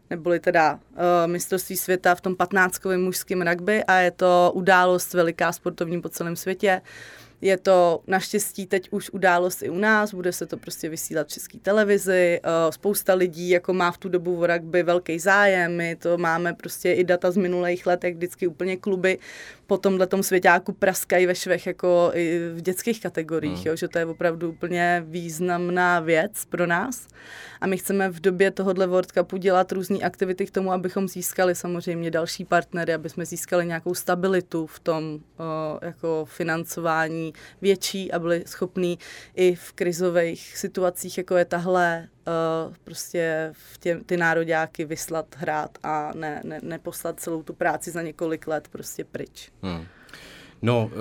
neboli 0.10 0.40
teda 0.40 0.74
uh, 0.74 0.80
mistrovství 1.26 1.78
světa 1.78 2.16
v 2.16 2.22
tom 2.22 2.36
15 2.36 2.86
mužském 2.98 3.42
rugby 3.42 3.84
a 3.84 3.96
je 3.96 4.12
to 4.12 4.52
událost 4.56 5.14
veliká 5.14 5.52
sportovní 5.52 6.02
po 6.02 6.10
celém 6.10 6.36
světě. 6.36 6.82
Je 7.42 7.58
to 7.58 8.02
naštěstí 8.08 8.66
teď 8.66 8.88
už 8.92 9.10
událost 9.10 9.64
i 9.64 9.70
u 9.70 9.78
nás, 9.78 10.14
bude 10.14 10.32
se 10.32 10.46
to 10.46 10.58
prostě 10.58 10.90
vysílat 10.90 11.28
v 11.28 11.32
české 11.32 11.58
televizi, 11.58 12.40
uh, 12.44 12.72
spousta 12.72 13.14
lidí 13.14 13.50
jako 13.50 13.74
má 13.74 13.92
v 13.92 13.98
tu 13.98 14.10
dobu 14.10 14.36
v 14.36 14.48
rugby 14.48 14.84
velký 14.84 15.20
zájem, 15.20 15.76
my 15.76 15.96
to 15.96 16.18
máme 16.18 16.54
prostě 16.54 16.94
i 16.94 17.04
data 17.04 17.32
z 17.32 17.38
minulých 17.38 17.86
let, 17.86 18.04
jak 18.04 18.16
vždycky 18.16 18.48
úplně 18.48 18.78
kluby 18.78 19.20
po 19.68 19.78
tomhle 19.78 20.08
svěťáku 20.22 20.74
praskají 20.74 21.26
ve 21.26 21.36
švech 21.36 21.68
jako 21.68 22.12
i 22.14 22.40
v 22.54 22.62
dětských 22.62 23.02
kategoriích, 23.02 23.58
hmm. 23.58 23.68
jo, 23.68 23.76
že 23.76 23.88
to 23.88 24.00
je 24.00 24.06
opravdu 24.06 24.50
úplně 24.50 25.04
významná 25.06 26.00
věc 26.00 26.46
pro 26.46 26.68
nás. 26.68 27.08
A 27.62 27.68
my 27.68 27.78
chceme 27.78 28.10
v 28.10 28.20
době 28.20 28.52
tohohle 28.52 28.88
World 28.88 29.12
Cupu 29.12 29.38
dělat 29.38 29.72
různé 29.72 29.98
aktivity 29.98 30.46
k 30.46 30.52
tomu, 30.52 30.72
abychom 30.72 31.08
získali 31.08 31.56
samozřejmě 31.56 32.12
další 32.12 32.46
partnery, 32.46 32.94
aby 32.94 33.10
jsme 33.10 33.26
získali 33.26 33.66
nějakou 33.66 33.94
stabilitu 33.94 34.68
v 34.68 34.80
tom 34.80 35.20
o, 35.38 35.80
jako 35.86 36.26
financování 36.26 37.29
větší 37.62 38.12
a 38.12 38.20
byli 38.20 38.44
schopní 38.48 39.00
i 39.36 39.56
v 39.56 39.72
krizových 39.74 40.58
situacích, 40.58 41.18
jako 41.18 41.38
je 41.38 41.46
tahle, 41.46 42.08
uh, 42.68 42.74
prostě 42.84 43.50
v 43.54 43.78
tě, 43.78 44.00
ty 44.06 44.18
nároďáky 44.18 44.86
vyslat, 44.86 45.26
hrát 45.38 45.78
a 45.84 46.12
ne, 46.16 46.42
ne, 46.44 46.60
neposlat 46.64 47.20
celou 47.20 47.44
tu 47.44 47.54
práci 47.54 47.92
za 47.92 48.02
několik 48.02 48.48
let 48.48 48.68
prostě 48.68 49.04
pryč. 49.04 49.52
Hmm. 49.62 49.86
No, 50.62 50.86
uh, 50.86 50.92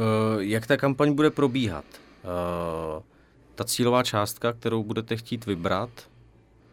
jak 0.43 0.67
ta 0.67 0.77
kampaň 0.77 1.13
bude 1.13 1.31
probíhat? 1.31 1.85
Uh, 2.25 3.03
ta 3.55 3.65
cílová 3.65 4.03
částka, 4.03 4.53
kterou 4.53 4.83
budete 4.83 5.17
chtít 5.17 5.47
vybrat, 5.47 5.91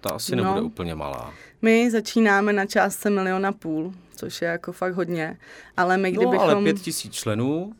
ta 0.01 0.09
asi 0.09 0.35
no, 0.35 0.43
nebude 0.43 0.61
úplně 0.61 0.95
malá. 0.95 1.33
My 1.61 1.91
začínáme 1.91 2.53
na 2.53 2.65
částce 2.65 3.09
miliona 3.09 3.51
půl, 3.51 3.93
což 4.15 4.41
je 4.41 4.47
jako 4.47 4.71
fakt 4.71 4.93
hodně, 4.93 5.37
ale 5.77 5.97
my 5.97 6.11
kdybychom... 6.11 6.35
No, 6.35 6.41
ale 6.41 6.63
pět 6.63 6.81
tisíc 6.81 7.13
členů, 7.13 7.73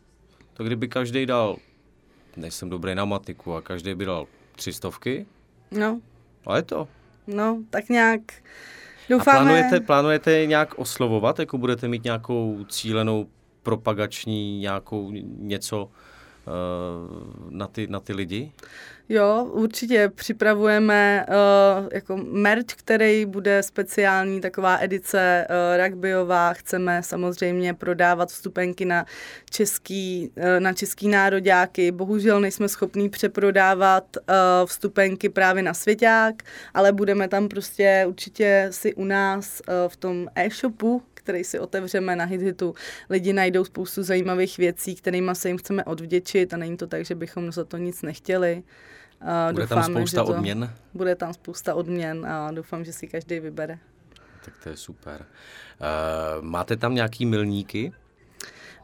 to 0.58 0.64
kdyby 0.64 0.88
každý 0.88 1.26
dal, 1.26 1.58
nejsem 2.38 2.70
dobrý 2.70 2.96
na 2.96 3.06
matiku, 3.06 3.56
a 3.56 3.62
každý 3.62 3.96
by 3.96 4.06
dal 4.06 4.28
tři 4.56 4.74
stovky, 4.74 5.26
no. 5.72 6.02
a 6.48 6.56
je 6.56 6.64
to. 6.64 6.88
No, 7.28 7.64
tak 7.70 7.90
nějak 7.90 8.22
doufáme... 9.10 9.40
A 9.40 9.44
plánujete, 9.44 9.80
plánujete 9.80 10.46
nějak 10.46 10.80
oslovovat, 10.80 11.40
jako 11.40 11.58
budete 11.58 11.88
mít 11.88 12.04
nějakou 12.04 12.66
cílenou 12.70 13.28
propagační 13.64 14.60
nějakou 14.60 15.12
něco 15.38 15.90
na, 17.50 17.68
ty, 17.68 17.88
na 17.88 18.00
ty 18.00 18.14
lidi? 18.14 18.52
Jo, 19.10 19.48
určitě 19.52 20.12
připravujeme 20.16 21.26
uh, 21.30 21.88
jako 21.94 22.18
merch, 22.18 22.66
který 22.76 23.26
bude 23.26 23.64
speciální, 23.64 24.42
taková 24.42 24.78
edice 24.82 25.48
uh, 25.50 25.86
rugbyová. 25.86 26.54
Chceme 26.54 27.04
samozřejmě 27.04 27.74
prodávat 27.74 28.30
vstupenky 28.30 28.86
na 28.86 29.06
český, 29.50 30.32
uh, 30.38 30.44
na 30.60 30.74
český 30.74 31.08
nároďáky. 31.08 31.92
Bohužel 31.92 32.42
nejsme 32.42 32.70
schopní 32.70 33.10
přeprodávat 33.10 34.18
uh, 34.18 34.26
vstupenky 34.66 35.30
právě 35.30 35.64
na 35.64 35.74
svěťák, 35.74 36.36
ale 36.74 36.92
budeme 36.92 37.28
tam 37.28 37.48
prostě 37.48 38.06
určitě 38.08 38.68
si 38.72 38.94
u 38.94 39.04
nás 39.04 39.62
uh, 39.68 39.74
v 39.88 39.96
tom 39.96 40.28
e-shopu, 40.36 41.04
který 41.26 41.44
si 41.44 41.60
otevřeme 41.60 42.16
na 42.16 42.26
HitHitu, 42.26 42.76
lidi 43.10 43.34
najdou 43.34 43.66
spoustu 43.66 44.04
zajímavých 44.04 44.58
věcí, 44.58 44.96
kterými 44.96 45.32
se 45.34 45.48
jim 45.48 45.58
chceme 45.58 45.84
odvděčit 45.84 46.54
a 46.54 46.58
není 46.58 46.78
to 46.78 46.88
tak, 46.88 47.06
že 47.06 47.16
bychom 47.16 47.52
za 47.52 47.66
to 47.66 47.78
nic 47.78 48.02
nechtěli. 48.02 48.64
Uh, 49.22 49.54
bude 49.54 49.64
doufáme, 49.64 49.82
tam 49.82 49.94
spousta 49.94 50.24
to, 50.24 50.30
odměn? 50.30 50.74
Bude 50.94 51.16
tam 51.16 51.34
spousta 51.34 51.74
odměn 51.74 52.26
a 52.26 52.52
doufám, 52.52 52.86
že 52.86 52.94
si 52.94 53.08
každý 53.08 53.40
vybere. 53.40 53.80
Tak 54.46 54.54
to 54.64 54.70
je 54.70 54.78
super. 54.78 55.26
Uh, 55.26 56.46
máte 56.46 56.78
tam 56.78 56.96
nějaký 56.96 57.26
milníky? 57.26 57.94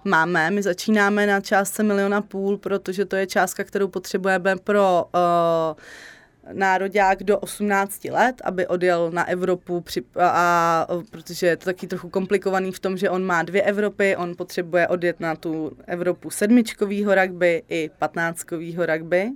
Máme, 0.04 0.52
my 0.52 0.62
začínáme 0.62 1.28
na 1.28 1.42
částce 1.42 1.84
miliona 1.84 2.22
půl, 2.22 2.58
protože 2.58 3.06
to 3.06 3.16
je 3.16 3.28
částka, 3.28 3.64
kterou 3.64 3.88
potřebujeme 3.88 4.56
pro 4.56 5.06
uh, 5.14 5.78
nároďák 6.54 7.24
do 7.24 7.40
18 7.40 8.06
let, 8.06 8.42
aby 8.44 8.68
odjel 8.68 9.12
na 9.12 9.28
Evropu, 9.28 9.82
při, 9.82 10.04
a, 10.16 10.28
a, 10.30 10.88
protože 11.12 11.48
je 11.48 11.58
to 11.58 11.66
taky 11.66 11.88
trochu 11.88 12.10
komplikovaný 12.10 12.72
v 12.72 12.80
tom, 12.80 12.98
že 12.98 13.10
on 13.10 13.24
má 13.24 13.44
dvě 13.44 13.62
Evropy, 13.62 14.16
on 14.16 14.36
potřebuje 14.36 14.88
odjet 14.88 15.20
na 15.20 15.36
tu 15.36 15.72
Evropu 15.88 16.30
sedmičkovýho 16.30 17.16
rugby 17.16 17.64
i 17.70 17.90
patnáctkovýho 18.00 18.86
rugby, 18.86 19.30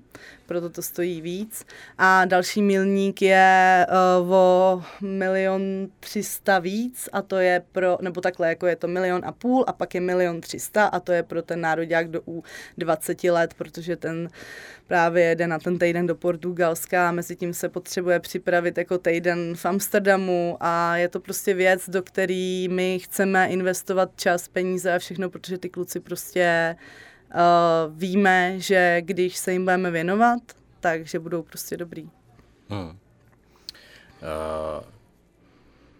proto 0.45 0.69
to 0.69 0.81
stojí 0.81 1.21
víc. 1.21 1.65
A 1.97 2.25
další 2.25 2.62
milník 2.62 3.21
je 3.21 3.88
uh, 4.21 4.34
o 4.34 4.84
milion 5.01 5.88
třista 5.99 6.60
víc 6.60 7.10
a 7.13 7.21
to 7.21 7.38
je 7.38 7.63
pro, 7.71 7.97
nebo 8.01 8.21
takhle, 8.21 8.49
jako 8.49 8.67
je 8.67 8.75
to 8.75 8.88
milion 8.88 9.21
a 9.25 9.31
půl 9.31 9.65
a 9.67 9.73
pak 9.73 9.95
je 9.95 10.01
milion 10.01 10.41
třista 10.41 10.86
a 10.86 10.99
to 10.99 11.12
je 11.12 11.23
pro 11.23 11.41
ten 11.41 11.62
nároďák 11.62 12.08
do 12.08 12.21
U 12.27 12.43
20 12.77 13.23
let, 13.23 13.53
protože 13.53 13.95
ten 13.95 14.29
právě 14.88 15.23
jede 15.23 15.47
na 15.47 15.60
ten 15.60 15.79
týden 15.79 16.08
do 16.08 16.15
Portugalska 16.15 17.10
a 17.10 17.12
mezi 17.12 17.36
tím 17.36 17.53
se 17.53 17.69
potřebuje 17.69 18.19
připravit 18.19 18.77
jako 18.77 18.97
týden 18.97 19.55
v 19.55 19.65
Amsterdamu 19.65 20.58
a 20.60 20.97
je 20.97 21.08
to 21.08 21.19
prostě 21.19 21.53
věc, 21.53 21.89
do 21.89 22.03
který 22.03 22.67
my 22.67 22.99
chceme 22.99 23.47
investovat 23.47 24.12
čas, 24.15 24.47
peníze 24.47 24.93
a 24.93 24.99
všechno, 24.99 25.29
protože 25.29 25.58
ty 25.58 25.69
kluci 25.69 25.99
prostě 25.99 26.75
uh, 27.33 27.97
víme, 27.97 28.59
že 28.59 29.01
když 29.01 29.38
se 29.38 29.53
jim 29.53 29.63
budeme 29.63 29.91
věnovat, 29.91 30.41
takže 30.79 31.19
budou 31.19 31.43
prostě 31.43 31.77
dobrý. 31.77 32.09
Hmm. 32.69 32.89
Uh, 32.89 32.95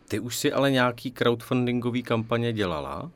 ty 0.08 0.20
už 0.20 0.38
si 0.38 0.54
ale 0.54 0.72
nějaký 0.72 1.12
crowdfundingový 1.12 2.04
kampaně 2.04 2.54
dělala? 2.54 3.12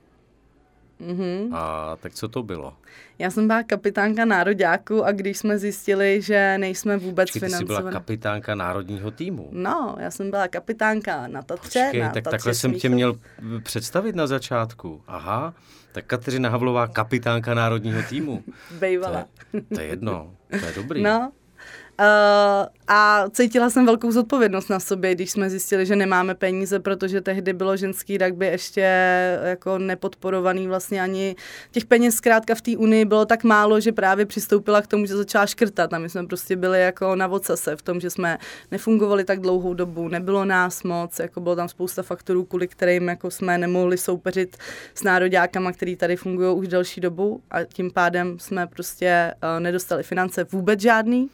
Mm-hmm. 1.01 1.55
A 1.55 1.95
tak 2.01 2.13
co 2.13 2.27
to 2.27 2.43
bylo? 2.43 2.73
Já 3.19 3.31
jsem 3.31 3.47
byla 3.47 3.63
kapitánka 3.63 4.25
nároďáku 4.25 5.05
a 5.05 5.11
když 5.11 5.37
jsme 5.37 5.59
zjistili, 5.59 6.21
že 6.21 6.57
nejsme 6.57 6.97
vůbec 6.97 7.31
Počkej, 7.31 7.49
jsi 7.49 7.65
byla 7.65 7.91
kapitánka 7.91 8.55
národního 8.55 9.11
týmu? 9.11 9.49
No, 9.51 9.95
já 9.99 10.11
jsem 10.11 10.29
byla 10.29 10.47
kapitánka 10.47 11.27
na 11.27 11.41
Tatře. 11.41 11.83
Počkej, 11.85 12.01
na 12.01 12.09
tak 12.09 12.23
tatře 12.23 12.31
takhle 12.31 12.53
jsem 12.53 12.73
tě 12.73 12.89
měl 12.89 13.19
představit 13.63 14.15
na 14.15 14.27
začátku. 14.27 15.01
Aha, 15.07 15.53
tak 15.91 16.05
Kateřina 16.05 16.49
Havlová, 16.49 16.87
kapitánka 16.87 17.53
národního 17.53 18.01
týmu. 18.09 18.43
Bejvala. 18.79 19.25
To 19.51 19.57
je, 19.57 19.63
to 19.75 19.81
je 19.81 19.87
jedno, 19.87 20.33
to 20.49 20.65
je 20.65 20.73
dobrý. 20.75 21.03
No, 21.03 21.31
a 22.87 23.25
cítila 23.31 23.69
jsem 23.69 23.85
velkou 23.85 24.11
zodpovědnost 24.11 24.69
na 24.69 24.79
sobě, 24.79 25.15
když 25.15 25.31
jsme 25.31 25.49
zjistili, 25.49 25.85
že 25.85 25.95
nemáme 25.95 26.35
peníze, 26.35 26.79
protože 26.79 27.21
tehdy 27.21 27.53
bylo 27.53 27.77
ženský 27.77 28.17
rugby 28.17 28.45
ještě 28.45 28.81
jako 29.43 29.77
nepodporovaný 29.77 30.67
vlastně 30.67 31.01
ani 31.01 31.35
těch 31.71 31.85
peněz 31.85 32.15
zkrátka 32.15 32.55
v 32.55 32.61
té 32.61 32.77
unii 32.77 33.05
bylo 33.05 33.25
tak 33.25 33.43
málo, 33.43 33.79
že 33.79 33.91
právě 33.91 34.25
přistoupila 34.25 34.81
k 34.81 34.87
tomu, 34.87 35.05
že 35.05 35.15
začala 35.15 35.45
škrtat. 35.45 35.93
A 35.93 35.99
my 35.99 36.09
jsme 36.09 36.27
prostě 36.27 36.55
byli 36.55 36.81
jako 36.81 37.15
na 37.15 37.27
vocase 37.27 37.75
v 37.75 37.81
tom, 37.81 37.99
že 37.99 38.09
jsme 38.09 38.37
nefungovali 38.71 39.23
tak 39.23 39.39
dlouhou 39.39 39.73
dobu, 39.73 40.07
nebylo 40.07 40.45
nás 40.45 40.83
moc, 40.83 41.19
jako 41.19 41.41
bylo 41.41 41.55
tam 41.55 41.69
spousta 41.69 42.03
faktorů, 42.03 42.43
kvůli 42.43 42.67
kterým 42.67 43.07
jako 43.07 43.31
jsme 43.31 43.57
nemohli 43.57 43.97
soupeřit 43.97 44.57
s 44.95 45.03
nároďákama, 45.03 45.71
který 45.71 45.95
tady 45.95 46.15
fungují 46.15 46.55
už 46.55 46.67
delší 46.67 47.01
dobu. 47.01 47.41
A 47.51 47.63
tím 47.63 47.91
pádem 47.91 48.39
jsme 48.39 48.67
prostě 48.67 49.33
uh, 49.43 49.59
nedostali 49.59 50.03
finance 50.03 50.43
vůbec 50.43 50.81
žádný 50.81 51.29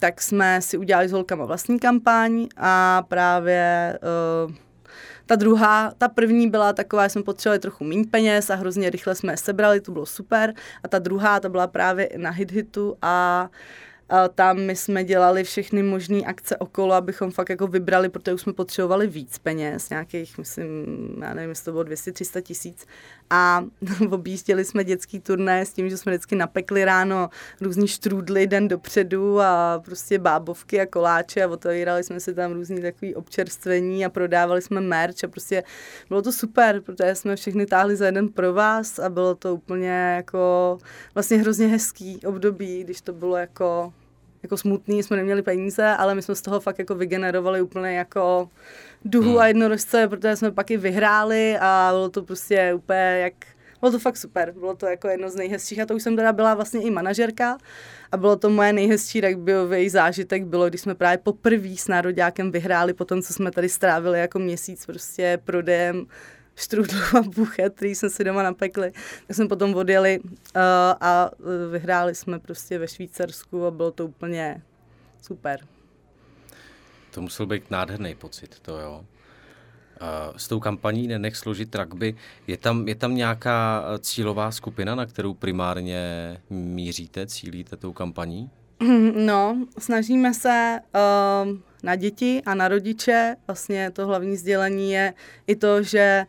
tak 0.00 0.22
jsme 0.22 0.62
si 0.62 0.78
udělali 0.78 1.08
s 1.08 1.12
holkama 1.12 1.44
vlastní 1.44 1.78
kampaň 1.78 2.46
a 2.56 3.02
právě 3.08 3.98
uh, 4.46 4.54
ta 5.26 5.36
druhá, 5.36 5.92
ta 5.98 6.08
první 6.08 6.50
byla 6.50 6.72
taková, 6.72 7.06
že 7.06 7.10
jsme 7.10 7.22
potřebovali 7.22 7.58
trochu 7.58 7.84
méně 7.84 8.04
peněz 8.10 8.50
a 8.50 8.54
hrozně 8.54 8.90
rychle 8.90 9.14
jsme 9.14 9.32
je 9.32 9.36
sebrali, 9.36 9.80
to 9.80 9.92
bylo 9.92 10.06
super. 10.06 10.54
A 10.82 10.88
ta 10.88 10.98
druhá, 10.98 11.40
ta 11.40 11.48
byla 11.48 11.66
právě 11.66 12.08
na 12.16 12.32
hit-hitu 12.32 12.96
a 13.02 13.48
a 14.10 14.28
tam 14.28 14.60
my 14.60 14.76
jsme 14.76 15.04
dělali 15.04 15.44
všechny 15.44 15.82
možné 15.82 16.20
akce 16.20 16.56
okolo, 16.56 16.94
abychom 16.94 17.30
fakt 17.30 17.48
jako 17.48 17.66
vybrali, 17.66 18.08
protože 18.08 18.34
už 18.34 18.40
jsme 18.40 18.52
potřebovali 18.52 19.06
víc 19.06 19.38
peněz, 19.38 19.90
nějakých, 19.90 20.38
myslím, 20.38 20.66
já 21.22 21.34
nevím, 21.34 21.50
jestli 21.50 21.64
to 21.64 21.72
bylo 21.72 21.84
200-300 21.84 22.42
tisíc. 22.42 22.86
A 23.30 23.64
objížděli 24.10 24.64
jsme 24.64 24.84
dětský 24.84 25.20
turné 25.20 25.66
s 25.66 25.72
tím, 25.72 25.90
že 25.90 25.96
jsme 25.96 26.12
vždycky 26.12 26.36
napekli 26.36 26.84
ráno 26.84 27.30
různý 27.60 27.88
štrůdly 27.88 28.46
den 28.46 28.68
dopředu 28.68 29.40
a 29.40 29.82
prostě 29.84 30.18
bábovky 30.18 30.80
a 30.80 30.86
koláče 30.86 31.44
a 31.44 31.48
otevírali 31.48 32.04
jsme 32.04 32.20
si 32.20 32.34
tam 32.34 32.52
různý 32.52 32.82
takový 32.82 33.14
občerstvení 33.14 34.04
a 34.04 34.08
prodávali 34.08 34.62
jsme 34.62 34.80
merch 34.80 35.24
a 35.24 35.28
prostě 35.28 35.62
bylo 36.08 36.22
to 36.22 36.32
super, 36.32 36.80
protože 36.80 37.14
jsme 37.14 37.36
všechny 37.36 37.66
táhli 37.66 37.96
za 37.96 38.06
jeden 38.06 38.28
pro 38.28 38.54
vás 38.54 38.98
a 38.98 39.08
bylo 39.08 39.34
to 39.34 39.54
úplně 39.54 39.90
jako 40.16 40.78
vlastně 41.14 41.36
hrozně 41.36 41.66
hezký 41.66 42.20
období, 42.26 42.84
když 42.84 43.00
to 43.00 43.12
bylo 43.12 43.36
jako 43.36 43.92
jako 44.42 44.56
smutný, 44.56 45.02
jsme 45.02 45.16
neměli 45.16 45.42
peníze, 45.42 45.86
ale 45.86 46.14
my 46.14 46.22
jsme 46.22 46.34
z 46.34 46.42
toho 46.42 46.60
fakt 46.60 46.78
jako 46.78 46.94
vygenerovali 46.94 47.60
úplně 47.60 47.96
jako 47.96 48.48
duhu 49.04 49.30
hmm. 49.30 49.38
a 49.38 49.46
jednorožce, 49.46 50.08
protože 50.08 50.36
jsme 50.36 50.50
pak 50.50 50.70
i 50.70 50.76
vyhráli 50.76 51.58
a 51.60 51.88
bylo 51.92 52.08
to 52.08 52.22
prostě 52.22 52.74
úplně 52.74 53.18
jak, 53.22 53.32
bylo 53.80 53.92
to 53.92 53.98
fakt 53.98 54.16
super, 54.16 54.52
bylo 54.52 54.74
to 54.74 54.86
jako 54.86 55.08
jedno 55.08 55.30
z 55.30 55.34
nejhezčích 55.34 55.80
a 55.80 55.86
to 55.86 55.94
už 55.94 56.02
jsem 56.02 56.16
teda 56.16 56.32
byla 56.32 56.54
vlastně 56.54 56.82
i 56.82 56.90
manažerka 56.90 57.58
a 58.12 58.16
bylo 58.16 58.36
to 58.36 58.50
moje 58.50 58.72
nejhezčí 58.72 59.20
rugbyový 59.20 59.88
zážitek, 59.88 60.44
bylo, 60.44 60.68
když 60.68 60.80
jsme 60.80 60.94
právě 60.94 61.18
poprvé 61.18 61.76
s 61.76 61.88
nároďákem 61.88 62.50
vyhráli 62.50 62.92
po 62.92 63.04
tom, 63.04 63.22
co 63.22 63.32
jsme 63.32 63.50
tady 63.50 63.68
strávili 63.68 64.20
jako 64.20 64.38
měsíc 64.38 64.86
prostě 64.86 65.38
prodejem 65.44 66.06
štrůdlu 66.60 67.00
a 67.18 67.22
buchet, 67.22 67.74
který 67.74 67.94
jsme 67.94 68.10
si 68.10 68.24
doma 68.24 68.42
napekli. 68.42 68.92
Tak 69.26 69.36
jsme 69.36 69.48
potom 69.48 69.74
odjeli 69.74 70.20
uh, 70.20 70.30
a 71.00 71.30
vyhráli 71.70 72.14
jsme 72.14 72.38
prostě 72.38 72.78
ve 72.78 72.88
Švýcarsku 72.88 73.66
a 73.66 73.70
bylo 73.70 73.90
to 73.90 74.06
úplně 74.06 74.62
super. 75.22 75.60
To 77.10 77.22
musel 77.22 77.46
být 77.46 77.70
nádherný 77.70 78.14
pocit, 78.14 78.60
to 78.60 78.78
jo. 78.78 79.04
S 80.36 80.48
tou 80.48 80.60
kampaní 80.60 81.08
Nenech 81.08 81.36
složit 81.36 81.74
rugby, 81.74 82.14
je 82.46 82.56
tam, 82.56 82.88
je 82.88 82.94
tam 82.94 83.14
nějaká 83.14 83.84
cílová 83.98 84.50
skupina, 84.50 84.94
na 84.94 85.06
kterou 85.06 85.34
primárně 85.34 86.36
míříte, 86.50 87.26
cílíte 87.26 87.76
tou 87.76 87.92
kampaní? 87.92 88.50
No, 89.14 89.66
snažíme 89.78 90.34
se 90.34 90.80
uh, 90.94 91.58
na 91.82 91.96
děti 91.96 92.42
a 92.46 92.54
na 92.54 92.68
rodiče. 92.68 93.36
Vlastně 93.46 93.90
to 93.90 94.06
hlavní 94.06 94.36
sdělení 94.36 94.92
je 94.92 95.14
i 95.46 95.56
to, 95.56 95.82
že 95.82 96.26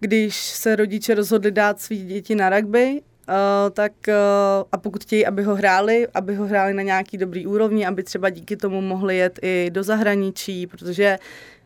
když 0.00 0.36
se 0.36 0.76
rodiče 0.76 1.14
rozhodli 1.14 1.50
dát 1.50 1.80
svý 1.80 2.06
děti 2.06 2.34
na 2.34 2.50
rugby, 2.50 3.02
Uh, 3.28 3.70
tak 3.70 3.92
uh, 4.08 4.14
a 4.72 4.76
pokud 4.78 5.02
chtějí, 5.02 5.26
aby 5.26 5.42
ho 5.42 5.54
hráli, 5.54 6.08
aby 6.14 6.34
ho 6.34 6.46
hráli 6.46 6.74
na 6.74 6.82
nějaký 6.82 7.18
dobrý 7.18 7.46
úrovni, 7.46 7.86
aby 7.86 8.02
třeba 8.02 8.30
díky 8.30 8.56
tomu 8.56 8.80
mohli 8.80 9.16
jet 9.16 9.38
i 9.42 9.70
do 9.70 9.82
zahraničí, 9.82 10.66
protože 10.66 11.18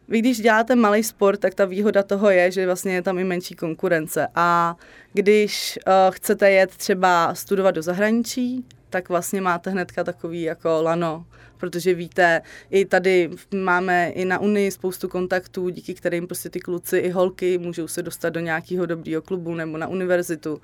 vy 0.08 0.18
když 0.18 0.40
děláte 0.40 0.74
malý 0.74 1.02
sport, 1.02 1.40
tak 1.40 1.54
ta 1.54 1.64
výhoda 1.64 2.02
toho 2.02 2.30
je, 2.30 2.50
že 2.50 2.66
vlastně 2.66 2.94
je 2.94 3.02
tam 3.02 3.18
i 3.18 3.24
menší 3.24 3.54
konkurence. 3.54 4.28
A 4.34 4.76
když 5.12 5.78
uh, 5.86 5.92
chcete 6.14 6.50
jet 6.50 6.76
třeba 6.76 7.34
studovat 7.34 7.70
do 7.70 7.82
zahraničí, 7.82 8.64
tak 8.90 9.08
vlastně 9.08 9.40
máte 9.40 9.70
hnedka 9.70 10.04
takový 10.04 10.42
jako 10.42 10.82
lano, 10.82 11.24
protože 11.56 11.94
víte, 11.94 12.42
i 12.70 12.84
tady 12.84 13.30
máme 13.54 14.10
i 14.10 14.24
na 14.24 14.38
Unii 14.38 14.70
spoustu 14.70 15.08
kontaktů, 15.08 15.68
díky 15.68 15.94
kterým 15.94 16.26
prostě 16.26 16.50
ty 16.50 16.60
kluci 16.60 16.98
i 16.98 17.10
holky 17.10 17.58
můžou 17.58 17.88
se 17.88 18.02
dostat 18.02 18.30
do 18.30 18.40
nějakého 18.40 18.86
dobrého 18.86 19.22
klubu 19.22 19.54
nebo 19.54 19.78
na 19.78 19.86
univerzitu. 19.86 20.60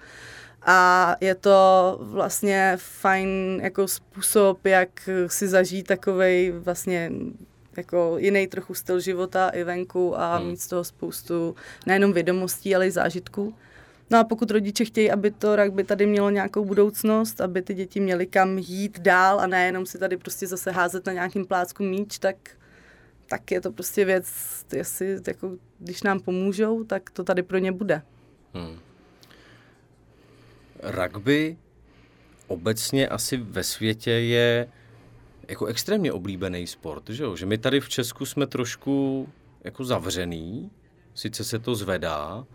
A 0.66 1.16
je 1.20 1.34
to 1.34 1.98
vlastně 2.02 2.74
fajn 2.76 3.60
jako 3.62 3.88
způsob, 3.88 4.66
jak 4.66 5.08
si 5.26 5.48
zažít 5.48 5.86
takovej 5.86 6.50
vlastně 6.50 7.10
jako 7.76 8.14
jiný 8.18 8.46
trochu 8.46 8.74
styl 8.74 9.00
života 9.00 9.48
i 9.48 9.64
venku 9.64 10.20
a 10.20 10.36
hmm. 10.36 10.48
mít 10.48 10.60
z 10.60 10.68
toho 10.68 10.84
spoustu 10.84 11.54
nejenom 11.86 12.12
vědomostí, 12.12 12.74
ale 12.74 12.86
i 12.86 12.90
zážitků. 12.90 13.54
No 14.12 14.18
a 14.18 14.24
pokud 14.24 14.50
rodiče 14.50 14.84
chtějí, 14.84 15.10
aby 15.10 15.30
to 15.30 15.56
rugby 15.56 15.84
tady 15.84 16.06
mělo 16.06 16.30
nějakou 16.30 16.64
budoucnost, 16.64 17.40
aby 17.40 17.62
ty 17.62 17.74
děti 17.74 18.00
měly 18.00 18.26
kam 18.26 18.58
jít 18.58 19.00
dál 19.00 19.40
a 19.40 19.46
nejenom 19.46 19.86
si 19.86 19.98
tady 19.98 20.16
prostě 20.16 20.46
zase 20.46 20.70
házet 20.70 21.06
na 21.06 21.12
nějakým 21.12 21.46
plácku 21.46 21.82
míč, 21.82 22.18
tak, 22.18 22.36
tak 23.26 23.50
je 23.50 23.60
to 23.60 23.72
prostě 23.72 24.04
věc, 24.04 24.26
jestli 24.72 25.18
jako, 25.26 25.56
když 25.78 26.02
nám 26.02 26.20
pomůžou, 26.20 26.84
tak 26.84 27.10
to 27.10 27.24
tady 27.24 27.42
pro 27.42 27.58
ně 27.58 27.72
bude. 27.72 28.02
Hmm. 28.54 28.78
Rugby 30.82 31.56
obecně 32.46 33.08
asi 33.08 33.36
ve 33.36 33.64
světě 33.64 34.10
je 34.10 34.68
jako 35.48 35.66
extrémně 35.66 36.12
oblíbený 36.12 36.66
sport, 36.66 37.10
že 37.10 37.22
jo? 37.22 37.36
Že 37.36 37.46
my 37.46 37.58
tady 37.58 37.80
v 37.80 37.88
Česku 37.88 38.26
jsme 38.26 38.46
trošku 38.46 39.28
jako 39.64 39.84
zavřený, 39.84 40.70
sice 41.14 41.44
se 41.44 41.58
to 41.58 41.74
zvedá, 41.74 42.46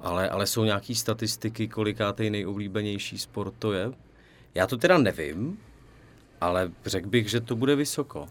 ale, 0.00 0.28
ale 0.28 0.46
jsou 0.46 0.64
nějaký 0.64 0.94
statistiky, 0.94 1.68
kolikátej 1.68 2.30
nejoblíbenější 2.30 3.18
sport 3.18 3.54
to 3.58 3.72
je. 3.72 3.92
Já 4.54 4.66
to 4.66 4.76
teda 4.76 4.98
nevím, 4.98 5.58
ale 6.40 6.70
řekl 6.86 7.08
bych, 7.08 7.30
že 7.30 7.40
to 7.40 7.56
bude 7.56 7.76
vysoko. 7.76 8.28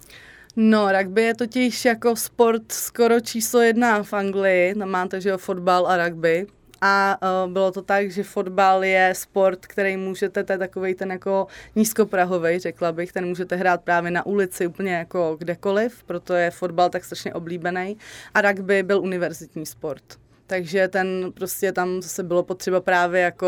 No, 0.56 0.92
rugby 0.92 1.24
je 1.24 1.36
totiž 1.36 1.86
jako 1.86 2.16
sport 2.16 2.72
skoro 2.72 3.20
číslo 3.20 3.62
jedna 3.62 4.04
v 4.04 4.14
Anglii. 4.14 4.76
Tam 4.76 4.90
máte, 4.90 5.22
že 5.22 5.30
jo, 5.30 5.38
fotbal 5.38 5.88
a 5.88 6.08
rugby. 6.08 6.48
A 6.82 7.18
uh, 7.46 7.52
bylo 7.52 7.72
to 7.72 7.82
tak, 7.82 8.12
že 8.12 8.24
fotbal 8.24 8.84
je 8.84 9.14
sport, 9.16 9.66
který 9.66 9.98
můžete, 9.98 10.44
to 10.44 10.52
je 10.52 10.58
takový 10.58 10.94
ten 10.96 11.12
jako 11.12 11.48
nízkoprahový, 11.76 12.60
řekla 12.60 12.92
bych, 12.92 13.12
ten 13.12 13.26
můžete 13.26 13.56
hrát 13.56 13.82
právě 13.82 14.12
na 14.12 14.26
ulici 14.26 14.68
úplně 14.68 14.94
jako 14.94 15.36
kdekoliv, 15.40 16.04
proto 16.04 16.34
je 16.34 16.52
fotbal 16.52 16.90
tak 16.90 17.06
strašně 17.06 17.34
oblíbený. 17.34 17.98
A 18.34 18.42
rugby 18.42 18.84
byl 18.84 19.02
univerzitní 19.02 19.66
sport. 19.66 20.04
Takže 20.50 20.88
ten 20.88 21.32
prostě 21.34 21.72
tam 21.72 22.02
zase 22.02 22.24
bylo 22.24 22.44
potřeba 22.44 22.82
právě 22.82 23.22
jako, 23.22 23.48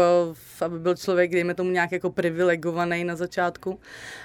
aby 0.61 0.79
byl 0.79 0.95
člověk, 0.95 1.31
dejme 1.31 1.53
tomu 1.53 1.69
nějak 1.69 1.91
jako 1.91 2.11
privilegovaný 2.11 3.03
na 3.03 3.15
začátku. 3.15 3.79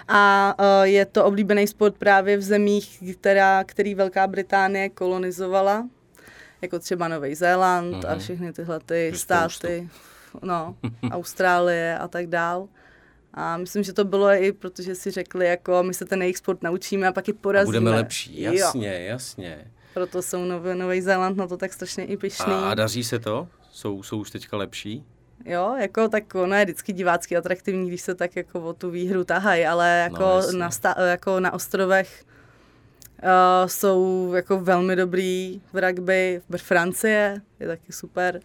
A 0.09 0.55
uh, 0.59 0.85
je 0.85 1.05
to 1.07 1.25
oblíbený 1.25 1.67
sport 1.67 1.95
právě 1.99 2.37
v 2.37 2.43
zemích, 2.43 3.03
která, 3.21 3.65
který 3.65 3.95
Velká 3.95 4.27
Británie 4.27 4.89
kolonizovala, 4.89 5.89
jako 6.63 6.79
třeba 6.79 7.09
Nový 7.09 7.35
Zéland 7.35 7.95
uh-huh. 7.95 8.09
a 8.09 8.11
mhm. 8.11 8.21
všechny 8.21 8.53
tyhle 8.53 8.81
ty 8.81 9.13
státy, 9.15 9.89
no, 10.43 10.77
Austrálie 11.11 11.99
a 11.99 12.09
tak 12.09 12.27
dál. 12.27 12.69
A 13.35 13.57
myslím, 13.57 13.83
že 13.83 13.93
to 13.93 14.05
bylo 14.05 14.29
i 14.29 14.53
protože 14.53 14.95
si 14.95 15.11
řekli, 15.11 15.47
jako 15.47 15.83
my 15.83 15.95
se 15.95 16.05
ten 16.05 16.23
jejich 16.23 16.37
sport 16.37 16.63
naučíme 16.63 17.09
a 17.09 17.13
pak 17.13 17.29
ji 17.29 17.35
porazíme. 17.35 17.79
A 17.79 17.81
budeme 17.81 17.97
lepší, 17.97 18.41
jasně, 18.41 19.01
jo. 19.01 19.09
jasně. 19.09 19.71
Proto 19.97 20.23
jsou 20.23 20.45
Nový, 20.45 20.79
Nový 20.79 21.01
Zéland 21.03 21.37
na 21.37 21.47
to 21.47 21.57
tak 21.57 21.73
strašně 21.73 22.05
i 22.05 22.17
pišný. 22.17 22.53
A, 22.53 22.71
a 22.71 22.75
daří 22.75 23.05
se 23.05 23.19
to? 23.19 23.49
Jsou, 23.71 24.03
jsou 24.03 24.19
už 24.19 24.31
teďka 24.31 24.57
lepší? 24.57 25.05
Jo, 25.45 25.75
jako 25.81 26.09
tak 26.09 26.35
ono 26.35 26.55
je 26.55 26.65
vždycky 26.65 26.93
divácky 26.93 27.37
atraktivní, 27.37 27.89
když 27.89 28.01
se 28.01 28.15
tak 28.15 28.37
jako 28.37 28.61
o 28.61 28.73
tu 28.73 28.91
výhru 28.91 29.25
tahají, 29.25 29.67
ale 29.67 29.89
jako, 29.89 30.41
no, 30.53 30.59
na, 30.59 30.71
sta, 30.71 30.95
jako 30.99 31.41
na 31.41 31.53
ostrovech 31.53 32.25
uh, 33.23 33.29
jsou 33.67 34.33
jako 34.35 34.61
velmi 34.61 34.97
dobrý 34.97 35.61
v 35.73 35.89
rugby. 35.89 36.41
V 36.49 36.57
Francie 36.57 37.41
je 37.61 37.67
taky 37.67 37.93
super. 37.93 38.41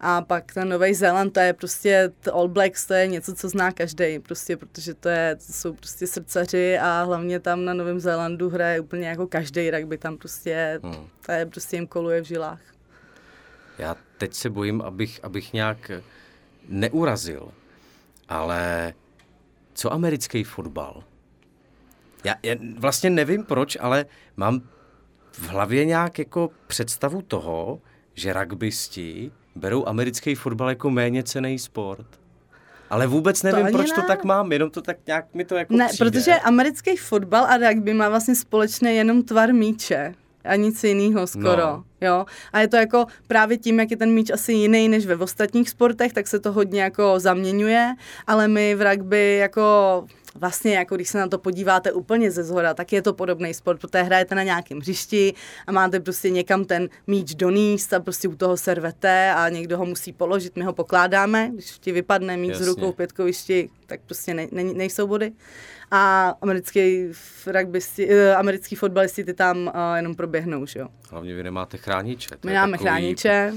A 0.00 0.22
pak 0.22 0.52
ten 0.54 0.68
Nový 0.68 0.94
Zéland, 0.94 1.32
to 1.32 1.40
je 1.40 1.52
prostě, 1.52 2.12
All 2.32 2.48
Blacks, 2.48 2.86
to 2.86 2.94
je 2.94 3.06
něco, 3.06 3.34
co 3.34 3.48
zná 3.48 3.72
každý, 3.72 4.18
prostě, 4.18 4.56
protože 4.56 4.94
to, 4.94 5.08
je, 5.08 5.36
to 5.36 5.52
jsou 5.52 5.72
prostě 5.72 6.06
srdcaři 6.06 6.78
a 6.78 7.02
hlavně 7.02 7.40
tam 7.40 7.64
na 7.64 7.74
Novém 7.74 8.00
Zélandu 8.00 8.50
hraje 8.50 8.80
úplně 8.80 9.08
jako 9.08 9.26
každý 9.26 9.70
rugby, 9.70 9.98
tam 9.98 10.16
prostě, 10.16 10.80
hmm. 10.82 11.08
to 11.26 11.32
je 11.32 11.46
prostě 11.46 11.76
jim 11.76 11.86
koluje 11.86 12.20
v 12.20 12.24
žilách. 12.24 12.60
Já 13.78 13.96
teď 14.18 14.34
se 14.34 14.50
bojím, 14.50 14.82
abych, 14.82 15.20
abych 15.22 15.52
nějak 15.52 15.90
neurazil, 16.68 17.48
ale 18.28 18.94
co 19.74 19.92
americký 19.92 20.44
fotbal? 20.44 21.04
Já, 22.24 22.34
já 22.42 22.54
vlastně 22.78 23.10
nevím 23.10 23.44
proč, 23.44 23.76
ale 23.80 24.06
mám 24.36 24.60
v 25.32 25.48
hlavě 25.48 25.84
nějak 25.84 26.18
jako 26.18 26.50
představu 26.66 27.22
toho, 27.22 27.80
že 28.14 28.32
rugbysti 28.32 29.32
berou 29.58 29.88
americký 29.88 30.34
fotbal 30.34 30.68
jako 30.68 30.90
méně 30.90 31.22
cený 31.22 31.58
sport. 31.58 32.06
Ale 32.90 33.06
vůbec 33.06 33.42
nevím, 33.42 33.66
to 33.66 33.72
proč 33.72 33.88
ne. 33.90 33.94
to 33.94 34.02
tak 34.02 34.24
mám, 34.24 34.52
jenom 34.52 34.70
to 34.70 34.82
tak 34.82 34.96
nějak 35.06 35.34
mi 35.34 35.44
to 35.44 35.54
jako 35.56 35.74
Ne, 35.76 35.86
přijde. 35.88 36.10
protože 36.10 36.34
americký 36.34 36.96
fotbal 36.96 37.44
a 37.44 37.56
rugby 37.56 37.94
má 37.94 38.08
vlastně 38.08 38.34
společné 38.34 38.92
jenom 38.92 39.22
tvar 39.22 39.52
míče 39.54 40.14
a 40.44 40.54
nic 40.56 40.84
jiného 40.84 41.26
skoro. 41.26 41.56
No. 41.56 41.84
Jo? 42.00 42.26
A 42.52 42.60
je 42.60 42.68
to 42.68 42.76
jako 42.76 43.06
právě 43.26 43.58
tím, 43.58 43.78
jak 43.80 43.90
je 43.90 43.96
ten 43.96 44.10
míč 44.14 44.30
asi 44.30 44.52
jiný 44.52 44.88
než 44.88 45.06
ve 45.06 45.16
ostatních 45.16 45.70
sportech, 45.70 46.12
tak 46.12 46.26
se 46.28 46.38
to 46.38 46.52
hodně 46.52 46.82
jako 46.82 47.14
zaměňuje, 47.20 47.94
ale 48.26 48.48
my 48.48 48.74
v 48.74 48.90
rugby 48.92 49.36
jako 49.36 50.04
vlastně, 50.38 50.74
jako 50.74 50.96
když 50.96 51.08
se 51.08 51.18
na 51.18 51.28
to 51.28 51.38
podíváte 51.38 51.92
úplně 51.92 52.30
ze 52.30 52.44
zhora, 52.44 52.74
tak 52.74 52.92
je 52.92 53.02
to 53.02 53.12
podobný 53.12 53.54
sport, 53.54 53.80
protože 53.80 54.02
hrajete 54.02 54.34
na 54.34 54.42
nějakém 54.42 54.78
hřišti 54.78 55.34
a 55.66 55.72
máte 55.72 56.00
prostě 56.00 56.30
někam 56.30 56.64
ten 56.64 56.88
míč 57.06 57.34
doníst 57.34 57.92
a 57.92 58.00
prostě 58.00 58.28
u 58.28 58.36
toho 58.36 58.56
servete 58.56 59.32
a 59.32 59.48
někdo 59.48 59.78
ho 59.78 59.84
musí 59.84 60.12
položit, 60.12 60.56
my 60.56 60.64
ho 60.64 60.72
pokládáme, 60.72 61.50
když 61.54 61.78
ti 61.78 61.92
vypadne 61.92 62.36
míč 62.36 62.50
Jasně. 62.50 62.64
z 62.64 62.68
rukou 62.68 62.92
v 62.92 62.96
pětkovišti, 62.96 63.70
tak 63.86 64.00
prostě 64.06 64.34
ne, 64.34 64.46
ne, 64.52 64.64
nejsou 64.64 65.06
body. 65.06 65.32
A 65.90 66.34
americký, 66.42 67.06
rugbysti, 67.46 68.08
uh, 68.08 68.14
americký 68.36 68.76
fotbalisti 68.76 69.24
ty 69.24 69.34
tam 69.34 69.66
uh, 69.66 69.96
jenom 69.96 70.14
proběhnou, 70.14 70.66
že 70.66 70.78
jo. 70.78 70.88
Hlavně 71.10 71.34
vy 71.34 71.42
nemáte 71.42 71.76
chrániče. 71.76 72.28
My 72.44 72.54
máme 72.54 72.72
takový... 72.72 72.88
chrániče 72.88 73.52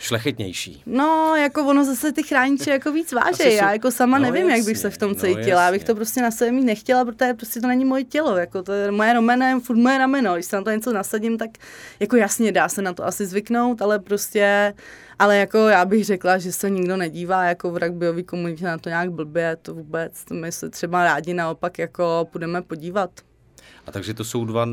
šlechetnější. 0.00 0.82
No, 0.86 1.36
jako 1.36 1.66
ono 1.66 1.84
zase 1.84 2.12
ty 2.12 2.22
chrániče 2.22 2.70
jako 2.70 2.92
víc 2.92 3.12
váží. 3.12 3.54
Já 3.54 3.72
jako 3.72 3.90
sama 3.90 4.18
no, 4.18 4.24
nevím, 4.24 4.42
jasně, 4.42 4.56
jak 4.56 4.66
bych 4.66 4.78
se 4.78 4.90
v 4.90 4.98
tom 4.98 5.08
no, 5.08 5.14
cítila. 5.14 5.64
Já 5.64 5.72
bych 5.72 5.84
to 5.84 5.94
prostě 5.94 6.22
na 6.22 6.30
sebe 6.30 6.52
mít 6.52 6.64
nechtěla, 6.64 7.04
protože 7.04 7.34
prostě 7.34 7.60
to 7.60 7.66
není 7.66 7.84
moje 7.84 8.04
tělo. 8.04 8.36
Jako 8.36 8.62
to 8.62 8.72
je 8.72 8.90
moje 8.90 9.12
romene, 9.12 9.60
furt 9.60 9.76
moje 9.76 9.98
rameno. 9.98 10.34
Když 10.34 10.46
se 10.46 10.56
na 10.56 10.62
to 10.62 10.70
něco 10.70 10.92
nasadím, 10.92 11.38
tak 11.38 11.50
jako 12.00 12.16
jasně 12.16 12.52
dá 12.52 12.68
se 12.68 12.82
na 12.82 12.92
to 12.92 13.06
asi 13.06 13.26
zvyknout, 13.26 13.82
ale 13.82 13.98
prostě 13.98 14.74
ale 15.18 15.36
jako 15.36 15.58
já 15.58 15.84
bych 15.84 16.04
řekla, 16.04 16.38
že 16.38 16.52
se 16.52 16.70
nikdo 16.70 16.96
nedívá 16.96 17.44
jako 17.44 17.70
v 17.70 17.76
rugbyový 17.76 18.22
komunitě 18.22 18.64
na 18.64 18.78
to 18.78 18.88
nějak 18.88 19.12
blbě, 19.12 19.56
to 19.62 19.74
vůbec. 19.74 20.24
To 20.24 20.34
my 20.34 20.52
se 20.52 20.70
třeba 20.70 21.04
rádi 21.04 21.34
naopak 21.34 21.78
jako 21.78 22.28
půjdeme 22.32 22.62
podívat. 22.62 23.10
A 23.86 23.92
takže 23.92 24.14
to 24.14 24.24
jsou 24.24 24.44
dva 24.44 24.64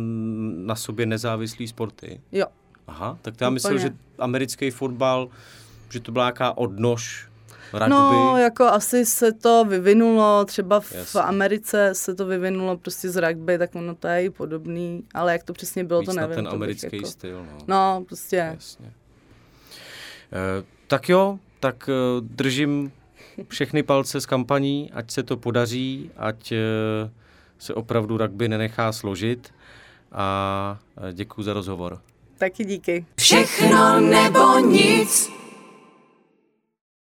na 0.56 0.76
sobě 0.76 1.06
nezávislí 1.06 1.68
sporty? 1.68 2.22
Jo. 2.32 2.46
Aha, 2.88 3.18
tak 3.22 3.42
já 3.42 3.50
myslím, 3.50 3.80
že 3.80 3.94
americký 4.20 4.72
fotbal, 4.72 5.30
že 5.90 6.00
to 6.00 6.12
byla 6.12 6.26
nějaká 6.26 6.58
odnož 6.58 7.28
rugby. 7.74 7.90
No, 7.90 8.38
jako 8.38 8.64
asi 8.64 9.06
se 9.06 9.32
to 9.32 9.66
vyvinulo, 9.66 10.46
třeba 10.46 10.80
v 10.80 10.92
Jasně. 10.92 11.22
Americe 11.22 11.90
se 11.94 12.16
to 12.16 12.26
vyvinulo 12.26 12.78
prostě 12.78 13.10
z 13.10 13.22
rugby, 13.22 13.58
tak 13.58 13.76
ono 13.76 13.96
to 13.96 14.08
je 14.08 14.24
i 14.24 14.30
podobný, 14.30 15.04
ale 15.14 15.32
jak 15.32 15.44
to 15.44 15.54
přesně 15.54 15.84
bylo, 15.84 16.00
Víc 16.00 16.10
to 16.10 16.16
nevím. 16.16 16.36
ten 16.36 16.48
americký 16.48 16.98
jako... 16.98 17.08
styl, 17.08 17.46
no. 17.46 17.58
No, 17.68 18.04
prostě. 18.08 18.36
Jasně. 18.36 18.94
tak 20.88 21.10
jo, 21.10 21.40
tak 21.60 21.90
eh, 21.90 22.22
držím 22.22 22.92
všechny 23.48 23.84
palce 23.84 24.22
z 24.22 24.26
kampaní, 24.26 24.92
ať 24.94 25.12
se 25.12 25.24
to 25.24 25.38
podaří, 25.38 26.12
ať 26.18 26.52
eh, 26.52 26.60
se 27.60 27.74
opravdu 27.74 28.18
rugby 28.18 28.50
nenechá 28.50 28.92
složit 28.92 29.54
a 30.12 30.80
děkuji 31.14 31.44
za 31.44 31.54
rozhovor. 31.54 32.02
Taky 32.38 32.66
díky. 32.66 33.06
Všechno 33.18 34.00
nebo 34.00 34.60
nic. 34.60 35.30